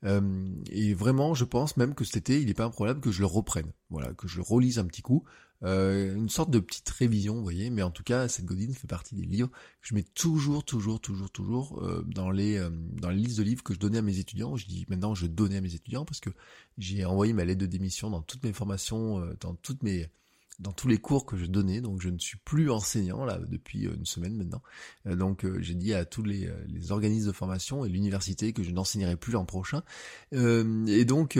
Euh, 0.05 0.49
et 0.71 0.95
vraiment, 0.95 1.35
je 1.35 1.45
pense 1.45 1.77
même 1.77 1.95
que 1.95 2.05
cet 2.05 2.17
été, 2.17 2.41
il 2.41 2.47
n'est 2.47 2.55
pas 2.55 2.65
improbable 2.65 3.01
que 3.01 3.13
je 3.13 3.21
le 3.21 3.27
reprenne. 3.27 3.73
Voilà, 3.91 4.13
que 4.15 4.27
je 4.29 4.41
relise 4.41 4.79
un 4.79 4.85
petit 4.85 5.03
coup. 5.03 5.25
Euh, 5.65 6.17
une 6.17 6.29
sorte 6.29 6.51
de 6.51 6.59
petite 6.59 6.89
révision, 6.91 7.37
vous 7.37 7.43
voyez. 7.43 7.71
Mais 7.71 7.83
en 7.83 7.91
tout 7.91 8.03
cas, 8.03 8.27
cette 8.29 8.45
Godine 8.45 8.75
fait 8.75 8.89
partie 8.89 9.15
des 9.15 9.23
livres 9.23 9.49
que 9.49 9.89
je 9.89 9.95
mets 9.95 10.03
toujours, 10.03 10.65
toujours, 10.65 11.01
toujours, 11.01 11.31
toujours 11.31 11.83
euh, 11.85 12.05
dans 12.07 12.31
les 12.31 12.61
dans 12.95 13.11
les 13.11 13.17
listes 13.17 13.39
de 13.39 13.45
livres 13.45 13.63
que 13.63 13.75
je 13.75 13.79
donnais 13.79 13.99
à 13.99 14.03
mes 14.03 14.19
étudiants. 14.19 14.57
Je 14.57 14.67
dis 14.67 14.85
maintenant, 14.89 15.15
je 15.15 15.27
donnais 15.27 15.59
à 15.59 15.61
mes 15.61 15.75
étudiants 15.75 16.05
parce 16.05 16.21
que 16.21 16.31
j'ai 16.79 17.05
envoyé 17.05 17.33
ma 17.33 17.45
lettre 17.45 17.61
de 17.61 17.67
démission 17.67 18.11
dans 18.11 18.23
toutes 18.23 18.43
mes 18.43 18.53
formations, 18.53 19.25
dans 19.41 19.55
toutes 19.55 19.85
mes 19.85 20.09
dans 20.63 20.73
tous 20.73 20.89
les 20.89 20.99
cours 20.99 21.27
que 21.27 21.37
je 21.37 21.47
donnais, 21.47 21.81
donc 21.81 22.01
je 22.01 22.09
ne 22.09 22.19
suis 22.19 22.39
plus 22.39 22.71
enseignant 22.71 23.25
là 23.25 23.39
depuis 23.49 23.87
euh, 23.87 23.95
une 23.97 24.07
semaine 24.07 24.37
maintenant. 24.37 24.63
Euh, 25.07 25.17
donc 25.17 25.45
euh, 25.45 25.61
j'ai 25.61 25.75
dit 25.75 25.93
à 25.93 26.05
tous 26.05 26.23
les, 26.23 26.49
organismes 26.91 27.29
de 27.29 27.33
formation 27.33 27.85
et 27.85 27.89
l'université 27.89 28.53
que 28.53 28.63
je 28.63 28.71
n'enseignerai 28.71 29.17
plus 29.17 29.33
l'an 29.33 29.45
prochain. 29.45 29.83
et 30.33 31.05
donc, 31.05 31.37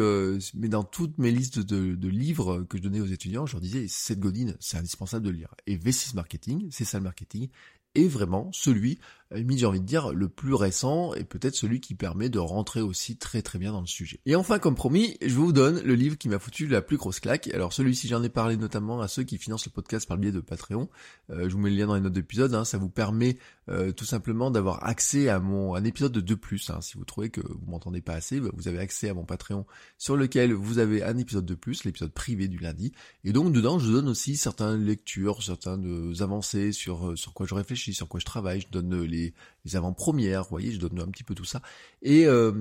mais 0.55 0.69
dans 0.69 0.85
toutes 0.85 1.19
mes 1.19 1.31
listes 1.31 1.59
de, 1.59 2.09
livres 2.09 2.63
que 2.63 2.79
je 2.79 2.83
donnais 2.83 3.01
aux 3.01 3.07
étudiants, 3.07 3.47
je 3.47 3.53
leur 3.53 3.61
disais 3.61 3.87
cette 3.89 4.21
godine, 4.21 4.57
c'est 4.61 4.77
indispensable 4.77 5.25
de 5.27 5.31
lire. 5.31 5.55
Et 5.67 5.77
V6 5.77 6.15
Marketing, 6.15 6.69
c'est 6.71 6.85
ça 6.85 6.99
le 6.99 7.05
marketing, 7.05 7.49
est 7.95 8.09
vraiment 8.09 8.51
celui 8.53 8.99
j'ai 9.35 9.67
envie 9.67 9.81
de 9.81 9.87
dire, 9.87 10.13
le 10.13 10.29
plus 10.29 10.55
récent 10.55 11.15
et 11.15 11.25
peut-être 11.25 11.55
celui 11.55 11.81
qui 11.81 11.95
permet 11.95 12.29
de 12.29 12.39
rentrer 12.39 12.81
aussi 12.81 13.17
très 13.17 13.43
très 13.43 13.59
bien 13.59 13.73
dans 13.73 13.81
le 13.81 13.87
sujet. 13.87 14.21
Et 14.27 14.37
enfin, 14.37 14.59
comme 14.59 14.75
promis, 14.75 15.17
je 15.23 15.35
vous 15.35 15.53
donne 15.53 15.81
le 15.83 15.95
livre 15.95 16.17
qui 16.17 16.29
m'a 16.29 16.39
foutu 16.39 16.67
la 16.67 16.83
plus 16.83 16.97
grosse 16.97 17.21
claque. 17.21 17.49
Alors 17.55 17.73
celui-ci, 17.73 18.09
j'en 18.09 18.23
ai 18.23 18.29
parlé 18.29 18.57
notamment 18.57 19.01
à 19.01 19.09
ceux 19.09 19.23
qui 19.23 19.39
financent 19.39 19.67
le 19.67 19.73
podcast 19.73 20.07
par 20.07 20.17
le 20.17 20.23
biais 20.23 20.33
de 20.33 20.41
Patreon. 20.41 20.89
Euh, 21.31 21.49
je 21.49 21.55
vous 21.55 21.61
mets 21.61 21.71
le 21.71 21.77
lien 21.77 21.87
dans 21.87 21.95
les 21.95 22.01
notes 22.01 22.13
d'épisode. 22.13 22.55
Hein. 22.55 22.65
ça 22.65 22.79
vous 22.79 22.89
permet 22.89 23.39
euh, 23.69 23.93
tout 23.93 24.05
simplement 24.05 24.51
d'avoir 24.51 24.85
accès 24.85 25.29
à 25.29 25.39
mon 25.39 25.75
un 25.75 25.85
épisode 25.85 26.13
de 26.13 26.21
2 26.21 26.37
plus. 26.37 26.71
Hein. 26.71 26.81
Si 26.81 26.97
vous 26.97 27.05
trouvez 27.05 27.31
que 27.31 27.41
vous 27.41 27.67
m'entendez 27.67 28.01
pas 28.01 28.15
assez, 28.15 28.41
bah, 28.41 28.51
vous 28.55 28.69
avez 28.69 28.79
accès 28.79 29.09
à 29.09 29.15
mon 29.15 29.25
Patreon 29.25 29.67
sur 29.99 30.17
lequel 30.17 30.53
vous 30.53 30.79
avez 30.79 31.03
un 31.03 31.17
épisode 31.17 31.47
de 31.47 31.55
plus, 31.55 31.85
l'épisode 31.85 32.13
privé 32.13 32.49
du 32.49 32.59
lundi. 32.59 32.93
Et 33.25 33.33
donc 33.33 33.53
dedans, 33.53 33.79
je 33.79 33.91
donne 33.91 34.09
aussi 34.09 34.37
certaines 34.37 34.85
lectures, 34.85 35.43
certaines 35.43 36.15
avancées 36.21 36.73
sur 36.73 37.11
euh, 37.11 37.17
sur 37.17 37.35
quoi 37.35 37.47
je 37.47 37.55
réfléchis, 37.55 37.95
sur 37.95 38.09
quoi 38.09 38.19
je 38.19 38.27
travaille. 38.27 38.63
Je 38.63 38.69
donne 38.69 39.03
les 39.03 39.22
les, 39.65 39.77
avant-premières, 39.77 40.43
vous 40.43 40.51
voyez, 40.51 40.73
je 40.73 40.79
donne 40.79 41.01
un 41.01 41.07
petit 41.07 41.23
peu 41.23 41.35
tout 41.35 41.45
ça. 41.45 41.63
Et 42.03 42.27
euh, 42.27 42.53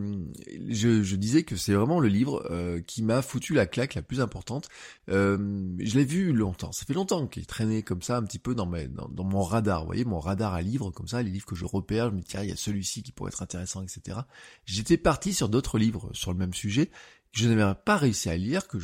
je, 0.70 1.16
disais 1.16 1.44
que 1.44 1.56
c'est 1.56 1.74
vraiment 1.74 2.00
le 2.00 2.08
livre 2.08 2.46
euh, 2.52 2.82
qui 2.82 3.02
m'a 3.02 3.22
foutu 3.22 3.54
la 3.54 3.66
claque 3.66 3.96
la 3.96 4.02
plus 4.02 4.22
importante. 4.22 4.70
Euh, 5.10 5.38
je 5.80 5.98
l'ai 5.98 6.06
vu 6.06 6.32
longtemps, 6.32 6.72
ça 6.72 6.86
fait 6.86 6.94
longtemps 6.94 7.28
qu'il 7.28 7.46
traînait 7.46 7.82
comme 7.82 8.02
ça 8.02 8.18
un 8.18 8.24
petit 8.24 8.40
peu 8.40 8.54
dans, 8.54 8.68
mes, 8.68 8.88
dans, 8.88 9.24
mon 9.24 9.42
radar, 9.42 9.82
vous 9.82 9.88
voyez, 9.88 10.06
mon 10.06 10.20
radar 10.20 10.54
à 10.54 10.62
livres 10.62 10.92
comme 10.92 11.08
ça, 11.08 11.24
les 11.24 11.32
livres 11.32 11.46
que 11.46 11.56
je 11.56 11.66
repère, 11.66 12.10
je 12.10 12.16
me 12.16 12.20
dis 12.20 12.28
tiens, 12.28 12.44
il 12.44 12.50
y 12.50 12.54
a 12.54 12.58
celui-ci 12.58 13.04
qui 13.04 13.12
pourrait 13.12 13.30
être 13.30 13.42
intéressant, 13.42 13.82
etc. 13.82 14.20
J'étais 14.66 14.98
parti 14.98 15.34
sur 15.34 15.50
d'autres 15.50 15.80
livres 15.80 16.10
sur 16.14 16.32
le 16.32 16.38
même 16.38 16.54
sujet, 16.54 16.92
je 17.32 17.48
n'avais 17.48 17.74
pas 17.86 17.98
réussi 17.98 18.30
à 18.30 18.36
lire, 18.36 18.68
que 18.68 18.78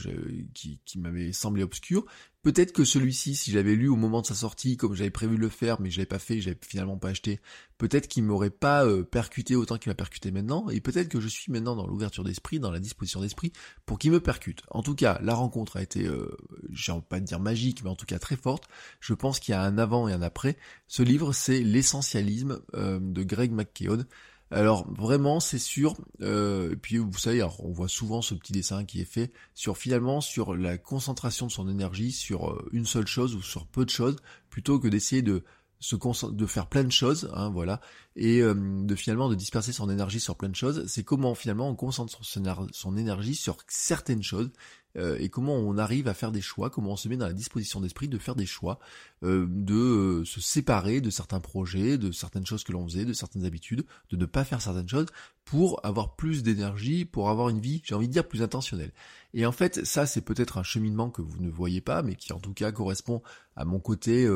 qui, 0.53 0.79
qui 0.85 0.99
m'avait 0.99 1.33
semblé 1.33 1.63
obscur. 1.63 2.05
Peut-être 2.43 2.71
que 2.71 2.85
celui-ci, 2.85 3.35
si 3.35 3.51
j'avais 3.51 3.75
lu 3.75 3.89
au 3.89 3.97
moment 3.97 4.21
de 4.21 4.25
sa 4.25 4.35
sortie, 4.35 4.77
comme 4.77 4.93
j'avais 4.93 5.09
prévu 5.09 5.35
de 5.35 5.41
le 5.41 5.49
faire, 5.49 5.81
mais 5.81 5.89
je 5.91 5.97
l'avais 5.97 6.05
pas 6.05 6.17
fait, 6.17 6.39
je 6.39 6.51
finalement 6.61 6.97
pas 6.97 7.09
acheté, 7.09 7.41
peut-être 7.77 8.07
qu'il 8.07 8.23
m'aurait 8.23 8.49
pas 8.49 8.85
euh, 8.85 9.03
percuté 9.03 9.57
autant 9.57 9.77
qu'il 9.77 9.89
m'a 9.89 9.95
percuté 9.95 10.31
maintenant, 10.31 10.69
et 10.69 10.79
peut-être 10.79 11.09
que 11.09 11.19
je 11.19 11.27
suis 11.27 11.51
maintenant 11.51 11.75
dans 11.75 11.85
l'ouverture 11.85 12.23
d'esprit, 12.23 12.61
dans 12.61 12.71
la 12.71 12.79
disposition 12.79 13.19
d'esprit, 13.19 13.51
pour 13.85 13.99
qu'il 13.99 14.11
me 14.11 14.21
percute. 14.21 14.61
En 14.69 14.81
tout 14.81 14.95
cas, 14.95 15.19
la 15.21 15.33
rencontre 15.33 15.75
a 15.75 15.81
été, 15.81 16.05
euh, 16.05 16.37
j'ai 16.71 16.93
envie 16.93 17.03
pas 17.03 17.19
de 17.19 17.25
dire 17.25 17.41
magique, 17.41 17.83
mais 17.83 17.89
en 17.89 17.95
tout 17.95 18.05
cas 18.05 18.17
très 18.17 18.37
forte. 18.37 18.69
Je 19.01 19.13
pense 19.13 19.41
qu'il 19.41 19.51
y 19.51 19.55
a 19.55 19.61
un 19.61 19.77
avant 19.77 20.07
et 20.07 20.13
un 20.13 20.21
après. 20.21 20.55
Ce 20.87 21.03
livre, 21.03 21.33
c'est 21.33 21.61
l'essentialisme 21.61 22.61
euh, 22.75 22.97
de 23.01 23.23
Greg 23.23 23.51
McKeown. 23.51 24.05
Alors 24.49 24.89
vraiment 24.93 25.39
c'est 25.41 25.59
sûr, 25.59 25.95
euh, 26.21 26.71
et 26.71 26.75
puis 26.77 26.97
vous 26.97 27.17
savez, 27.17 27.43
on 27.43 27.71
voit 27.71 27.89
souvent 27.89 28.21
ce 28.21 28.33
petit 28.33 28.53
dessin 28.53 28.85
qui 28.85 29.01
est 29.01 29.05
fait 29.05 29.31
sur 29.53 29.77
finalement 29.77 30.21
sur 30.21 30.55
la 30.55 30.77
concentration 30.77 31.47
de 31.47 31.51
son 31.51 31.67
énergie 31.67 32.13
sur 32.13 32.51
euh, 32.51 32.69
une 32.71 32.85
seule 32.85 33.07
chose 33.07 33.35
ou 33.35 33.41
sur 33.41 33.67
peu 33.67 33.83
de 33.83 33.89
choses, 33.89 34.15
plutôt 34.49 34.79
que 34.79 34.87
d'essayer 34.87 35.21
de 35.21 35.43
se 35.79 35.95
de 36.31 36.45
faire 36.45 36.67
plein 36.67 36.83
de 36.83 36.91
choses, 36.91 37.29
hein, 37.33 37.49
voilà, 37.49 37.81
et 38.15 38.41
euh, 38.41 38.53
de 38.55 38.95
finalement 38.95 39.29
de 39.29 39.35
disperser 39.35 39.73
son 39.73 39.89
énergie 39.89 40.19
sur 40.19 40.35
plein 40.35 40.49
de 40.49 40.55
choses. 40.55 40.85
C'est 40.87 41.03
comment 41.03 41.35
finalement 41.35 41.69
on 41.69 41.75
concentre 41.75 42.23
son, 42.23 42.69
son 42.71 42.97
énergie 42.97 43.35
sur 43.35 43.57
certaines 43.67 44.23
choses 44.23 44.49
euh, 44.97 45.17
et 45.19 45.29
comment 45.29 45.53
on 45.53 45.77
arrive 45.77 46.07
à 46.07 46.13
faire 46.13 46.31
des 46.31 46.41
choix, 46.41 46.69
comment 46.69 46.91
on 46.91 46.95
se 46.97 47.07
met 47.07 47.17
dans 47.17 47.27
la 47.27 47.33
disposition 47.33 47.81
d'esprit 47.81 48.07
de 48.07 48.17
faire 48.17 48.35
des 48.35 48.45
choix, 48.45 48.79
euh, 49.23 49.45
de 49.49 49.75
euh, 49.75 50.25
se 50.25 50.41
séparer 50.41 51.01
de 51.01 51.09
certains 51.09 51.39
projets, 51.39 51.97
de 51.97 52.11
certaines 52.11 52.45
choses 52.45 52.63
que 52.63 52.71
l'on 52.71 52.85
faisait, 52.87 53.05
de 53.05 53.13
certaines 53.13 53.45
habitudes, 53.45 53.85
de 54.09 54.17
ne 54.17 54.25
pas 54.25 54.43
faire 54.43 54.61
certaines 54.61 54.89
choses 54.89 55.07
pour 55.45 55.85
avoir 55.85 56.15
plus 56.15 56.43
d'énergie, 56.43 57.05
pour 57.05 57.29
avoir 57.29 57.49
une 57.49 57.59
vie, 57.59 57.81
j'ai 57.85 57.95
envie 57.95 58.07
de 58.07 58.13
dire, 58.13 58.27
plus 58.27 58.41
intentionnelle. 58.41 58.91
Et 59.33 59.45
en 59.45 59.51
fait, 59.51 59.85
ça, 59.85 60.05
c'est 60.05 60.21
peut-être 60.21 60.57
un 60.57 60.63
cheminement 60.63 61.09
que 61.09 61.21
vous 61.21 61.41
ne 61.41 61.49
voyez 61.49 61.79
pas, 61.79 62.01
mais 62.01 62.15
qui 62.15 62.33
en 62.33 62.39
tout 62.39 62.53
cas 62.53 62.71
correspond 62.71 63.21
à 63.55 63.63
mon 63.63 63.79
côté, 63.79 64.27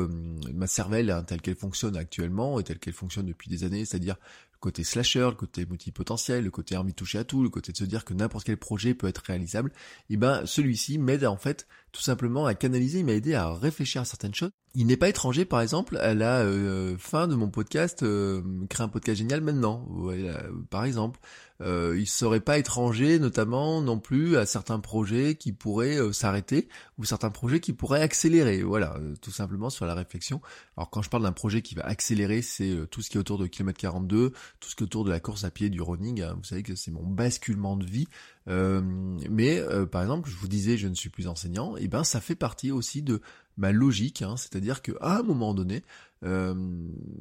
ma 0.52 0.66
cervelle 0.66 1.22
telle 1.26 1.42
qu'elle 1.42 1.56
fonctionne 1.56 1.96
actuellement 1.96 2.58
et 2.58 2.64
telle 2.64 2.78
qu'elle 2.78 2.94
fonctionne 2.94 3.26
depuis 3.26 3.50
des 3.50 3.64
années, 3.64 3.84
c'est-à-dire 3.84 4.16
côté 4.62 4.84
slasher, 4.84 5.26
le 5.26 5.32
côté 5.32 5.66
multipotentiel, 5.66 6.44
le 6.44 6.50
côté 6.50 6.76
de 6.76 6.90
toucher 6.92 7.18
à 7.18 7.24
tout, 7.24 7.42
le 7.42 7.50
côté 7.50 7.72
de 7.72 7.76
se 7.76 7.84
dire 7.84 8.04
que 8.04 8.14
n'importe 8.14 8.46
quel 8.46 8.56
projet 8.56 8.94
peut 8.94 9.08
être 9.08 9.22
réalisable, 9.26 9.72
et 10.08 10.14
eh 10.14 10.16
ben 10.16 10.46
celui-ci 10.46 10.98
m'aide 10.98 11.26
en 11.26 11.36
fait 11.36 11.66
tout 11.92 12.00
simplement 12.00 12.46
à 12.46 12.54
canaliser, 12.54 13.00
il 13.00 13.04
m'a 13.04 13.12
aidé 13.12 13.34
à 13.34 13.52
réfléchir 13.52 14.00
à 14.00 14.04
certaines 14.06 14.34
choses. 14.34 14.50
Il 14.74 14.86
n'est 14.86 14.96
pas 14.96 15.10
étranger, 15.10 15.44
par 15.44 15.60
exemple, 15.60 15.98
à 15.98 16.14
la 16.14 16.40
euh, 16.40 16.96
fin 16.96 17.28
de 17.28 17.34
mon 17.34 17.50
podcast, 17.50 18.02
euh, 18.02 18.40
créer 18.70 18.84
un 18.84 18.88
podcast 18.88 19.18
génial 19.18 19.42
maintenant, 19.42 19.86
euh, 20.06 20.32
par 20.70 20.86
exemple. 20.86 21.20
Euh, 21.60 21.94
il 21.98 22.08
serait 22.08 22.40
pas 22.40 22.56
étranger, 22.56 23.18
notamment 23.18 23.82
non 23.82 24.00
plus 24.00 24.38
à 24.38 24.46
certains 24.46 24.80
projets 24.80 25.34
qui 25.34 25.52
pourraient 25.52 26.12
s'arrêter 26.12 26.68
ou 26.98 27.04
certains 27.04 27.30
projets 27.30 27.60
qui 27.60 27.74
pourraient 27.74 28.00
accélérer. 28.00 28.62
Voilà, 28.62 28.98
tout 29.20 29.30
simplement 29.30 29.68
sur 29.68 29.84
la 29.84 29.94
réflexion. 29.94 30.40
Alors 30.76 30.88
quand 30.90 31.02
je 31.02 31.10
parle 31.10 31.22
d'un 31.22 31.32
projet 31.32 31.60
qui 31.60 31.74
va 31.74 31.84
accélérer, 31.84 32.40
c'est 32.42 32.74
tout 32.90 33.02
ce 33.02 33.10
qui 33.10 33.16
est 33.18 33.20
autour 33.20 33.38
de 33.38 33.46
kilomètre 33.46 33.78
42, 33.78 34.30
tout 34.30 34.68
ce 34.68 34.74
qui 34.74 34.82
est 34.82 34.86
autour 34.86 35.04
de 35.04 35.10
la 35.10 35.20
course 35.20 35.44
à 35.44 35.50
pied, 35.50 35.68
du 35.68 35.82
running. 35.82 36.22
Hein. 36.22 36.34
Vous 36.36 36.44
savez 36.44 36.64
que 36.64 36.74
c'est 36.74 36.90
mon 36.90 37.06
basculement 37.06 37.76
de 37.76 37.84
vie. 37.84 38.08
Mais 38.46 39.62
par 39.90 40.02
exemple, 40.02 40.28
je 40.28 40.36
vous 40.36 40.48
disais, 40.48 40.76
je 40.76 40.88
ne 40.88 40.94
suis 40.94 41.10
plus 41.10 41.28
enseignant 41.28 41.76
et 41.76 41.82
eh 41.84 41.88
ben 41.88 42.04
ça 42.04 42.20
fait 42.20 42.34
partie 42.34 42.70
aussi 42.70 43.02
de 43.02 43.20
ma 43.56 43.72
logique, 43.72 44.22
hein, 44.22 44.36
c'est-à-dire 44.36 44.82
que 44.82 44.92
à 45.00 45.18
un 45.18 45.22
moment 45.22 45.54
donné, 45.54 45.82
euh, 46.24 46.54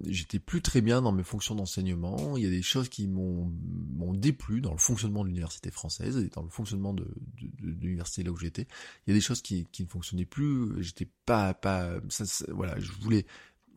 j'étais 0.06 0.40
plus 0.40 0.62
très 0.62 0.82
bien 0.82 1.02
dans 1.02 1.12
mes 1.12 1.24
fonctions 1.24 1.56
d'enseignement. 1.56 2.38
Il 2.38 2.44
y 2.44 2.48
a 2.48 2.50
des 2.50 2.62
choses 2.62 2.88
qui 2.88 3.08
m'ont 3.08 3.52
m'ont 3.94 4.14
déplu 4.14 4.62
dans 4.62 4.72
le 4.72 4.78
fonctionnement 4.78 5.24
de 5.24 5.28
l'université 5.28 5.72
française 5.72 6.18
et 6.18 6.30
dans 6.30 6.44
le 6.44 6.50
fonctionnement 6.50 6.94
de, 6.94 7.08
l'université 7.60 8.24
là 8.24 8.32
où 8.32 8.38
j'étais. 8.38 8.68
Il 9.06 9.12
y 9.12 9.14
a 9.14 9.16
des 9.16 9.22
choses 9.22 9.42
qui, 9.42 9.68
ne 9.80 9.86
fonctionnaient 9.86 10.26
plus. 10.26 10.82
J'étais 10.84 11.08
pas 11.26 11.54
pas 11.54 11.96
voilà. 12.50 12.80
Je 12.80 12.92
voulais 12.92 13.26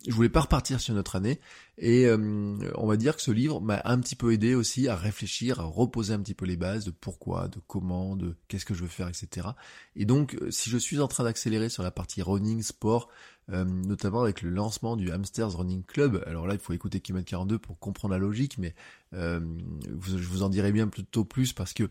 je 0.07 0.13
voulais 0.13 0.29
pas 0.29 0.41
repartir 0.41 0.81
sur 0.81 0.95
notre 0.95 1.17
année 1.17 1.41
et 1.79 2.07
euh, 2.07 2.57
on 2.75 2.87
va 2.87 2.97
dire 2.97 3.17
que 3.17 3.23
ce 3.23 3.31
livre 3.31 3.61
m'a 3.61 3.81
un 3.85 3.99
petit 3.99 4.17
peu 4.17 4.33
aidé 4.33 4.55
aussi 4.55 4.87
à 4.89 4.97
réfléchir, 4.97 5.61
à 5.61 5.65
reposer 5.65 6.13
un 6.13 6.21
petit 6.21 6.35
peu 6.35 6.45
les 6.45 6.57
bases 6.57 6.85
de 6.85 6.91
pourquoi, 6.91 7.49
de 7.49 7.59
comment, 7.67 8.15
de 8.15 8.37
qu'est-ce 8.49 8.65
que 8.65 8.75
je 8.75 8.83
veux 8.83 8.89
faire, 8.89 9.09
etc. 9.09 9.49
Et 9.97 10.05
donc, 10.05 10.35
euh, 10.35 10.51
si 10.51 10.71
je 10.71 10.79
suis 10.79 11.01
en 11.01 11.09
train 11.09 11.25
d'accélérer 11.25 11.69
sur 11.69 11.83
la 11.83 11.91
partie 11.91 12.23
running, 12.23 12.63
sport, 12.63 13.09
notamment 13.49 14.23
avec 14.23 14.41
le 14.41 14.49
lancement 14.49 14.97
du 14.97 15.11
Hamsters 15.11 15.59
Running 15.59 15.83
Club. 15.85 16.25
Alors 16.27 16.47
là, 16.47 16.55
il 16.55 16.61
faut 16.61 16.73
écouter 16.73 17.01
Kilomètre 17.01 17.29
42 17.29 17.59
pour 17.59 17.79
comprendre 17.79 18.13
la 18.15 18.19
logique, 18.19 18.57
mais 18.57 18.75
je 19.15 20.29
vous 20.29 20.43
en 20.43 20.49
dirai 20.49 20.73
bien 20.73 20.89
plutôt 20.89 21.25
plus 21.25 21.53
parce 21.53 21.73
que 21.73 21.89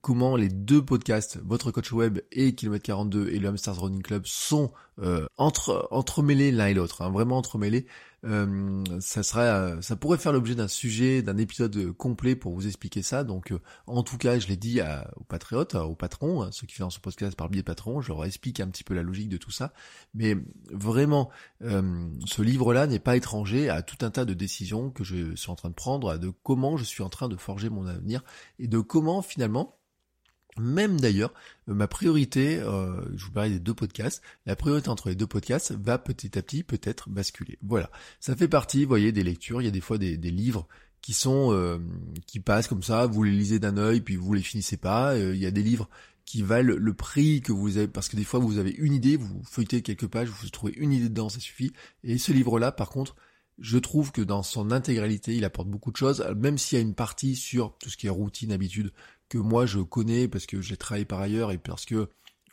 comment 0.00 0.36
les 0.36 0.48
deux 0.48 0.84
podcasts, 0.84 1.38
votre 1.44 1.70
coach 1.70 1.92
web 1.92 2.18
et 2.32 2.54
Kilomètre 2.54 2.84
42 2.84 3.28
et 3.28 3.38
le 3.38 3.48
Hamsters 3.48 3.80
Running 3.80 4.02
Club 4.02 4.22
sont 4.26 4.72
entre 5.36 5.88
entremêlés 5.90 6.52
l'un 6.52 6.66
et 6.66 6.74
l'autre, 6.74 7.02
hein, 7.02 7.10
vraiment 7.10 7.38
entremêlés. 7.38 7.86
Euh, 8.26 8.82
ça 9.00 9.22
serait, 9.22 9.46
euh, 9.46 9.80
ça 9.82 9.94
pourrait 9.94 10.18
faire 10.18 10.32
l'objet 10.32 10.54
d'un 10.54 10.68
sujet, 10.68 11.22
d'un 11.22 11.36
épisode 11.36 11.92
complet 11.92 12.34
pour 12.34 12.54
vous 12.54 12.66
expliquer 12.66 13.02
ça. 13.02 13.24
Donc, 13.24 13.52
euh, 13.52 13.60
en 13.86 14.02
tout 14.02 14.18
cas, 14.18 14.38
je 14.38 14.48
l'ai 14.48 14.56
dit 14.56 14.80
à, 14.80 15.10
aux 15.16 15.24
patriotes, 15.24 15.74
aux 15.74 15.94
patrons, 15.94 16.42
hein, 16.42 16.48
ceux 16.50 16.66
qui 16.66 16.74
font 16.74 16.90
ce 16.90 16.98
podcast 16.98 17.36
par 17.36 17.48
biais 17.48 17.62
de 17.62 17.66
patron, 17.66 18.00
je 18.00 18.08
leur 18.08 18.24
explique 18.24 18.58
un 18.60 18.68
petit 18.68 18.84
peu 18.84 18.94
la 18.94 19.02
logique 19.02 19.28
de 19.28 19.36
tout 19.36 19.50
ça. 19.50 19.72
Mais 20.14 20.36
vraiment, 20.70 21.30
ce 21.60 22.42
livre-là 22.42 22.86
n'est 22.86 22.98
pas 22.98 23.16
étranger 23.16 23.68
à 23.68 23.82
tout 23.82 24.04
un 24.04 24.10
tas 24.10 24.24
de 24.24 24.34
décisions 24.34 24.90
que 24.90 25.04
je 25.04 25.34
suis 25.34 25.50
en 25.50 25.56
train 25.56 25.68
de 25.68 25.74
prendre, 25.74 26.16
comment 26.30 26.76
je 26.76 26.84
suis 26.84 27.02
en 27.02 27.08
train 27.08 27.28
de 27.28 27.36
forger 27.36 27.68
mon 27.68 27.86
avenir 27.86 28.22
et 28.58 28.68
de 28.68 28.80
comment 28.80 29.22
finalement 29.22 29.76
même 30.58 31.00
d'ailleurs, 31.00 31.34
euh, 31.68 31.74
ma 31.74 31.86
priorité, 31.86 32.58
euh, 32.58 33.00
je 33.16 33.24
vous 33.24 33.32
parlais 33.32 33.50
des 33.50 33.58
deux 33.58 33.74
podcasts, 33.74 34.22
la 34.46 34.56
priorité 34.56 34.88
entre 34.88 35.08
les 35.08 35.14
deux 35.14 35.26
podcasts 35.26 35.72
va 35.72 35.98
petit 35.98 36.38
à 36.38 36.42
petit 36.42 36.62
peut-être 36.62 37.10
basculer. 37.10 37.58
Voilà, 37.62 37.90
ça 38.20 38.34
fait 38.34 38.48
partie, 38.48 38.84
voyez, 38.84 39.12
des 39.12 39.22
lectures. 39.22 39.60
Il 39.60 39.66
y 39.66 39.68
a 39.68 39.72
des 39.72 39.80
fois 39.80 39.98
des, 39.98 40.16
livres 40.16 40.66
qui 41.02 41.12
sont 41.12 41.52
euh, 41.52 41.78
qui 42.26 42.40
passent 42.40 42.68
comme 42.68 42.82
ça, 42.82 43.06
vous 43.06 43.22
les 43.22 43.32
lisez 43.32 43.58
d'un 43.58 43.76
œil 43.76 44.00
puis 44.00 44.16
vous 44.16 44.32
les 44.32 44.42
finissez 44.42 44.76
pas. 44.76 45.16
il 45.16 45.36
y 45.36 45.46
a 45.46 45.50
des 45.50 45.62
livres 45.62 45.88
qui 46.24 46.42
valent 46.42 46.74
le 46.76 46.94
prix 46.94 47.40
que 47.40 47.52
vous 47.52 47.76
avez 47.76 47.86
parce 47.86 48.08
que 48.08 48.16
des 48.16 48.24
fois 48.24 48.40
vous 48.40 48.58
avez 48.58 48.72
une 48.72 48.92
idée, 48.92 49.16
vous 49.16 49.42
feuilletez 49.44 49.82
quelques 49.82 50.08
pages, 50.08 50.28
vous 50.28 50.48
trouvez 50.48 50.74
une 50.76 50.92
idée 50.92 51.08
dedans, 51.08 51.28
ça 51.28 51.38
suffit. 51.38 51.72
Et 52.02 52.18
ce 52.18 52.32
livre-là, 52.32 52.72
par 52.72 52.90
contre, 52.90 53.14
je 53.58 53.78
trouve 53.78 54.12
que 54.12 54.20
dans 54.22 54.42
son 54.42 54.70
intégralité, 54.70 55.34
il 55.34 55.44
apporte 55.44 55.68
beaucoup 55.68 55.90
de 55.90 55.96
choses, 55.96 56.26
même 56.36 56.58
s'il 56.58 56.78
y 56.78 56.80
a 56.80 56.84
une 56.84 56.94
partie 56.94 57.36
sur 57.36 57.76
tout 57.78 57.88
ce 57.88 57.96
qui 57.96 58.06
est 58.06 58.10
routine, 58.10 58.52
habitude, 58.52 58.92
que 59.28 59.38
moi 59.38 59.66
je 59.66 59.80
connais 59.80 60.28
parce 60.28 60.46
que 60.46 60.60
j'ai 60.60 60.76
travaillé 60.76 61.04
par 61.04 61.20
ailleurs 61.20 61.50
et 61.52 61.58
parce 61.58 61.84
que 61.84 62.08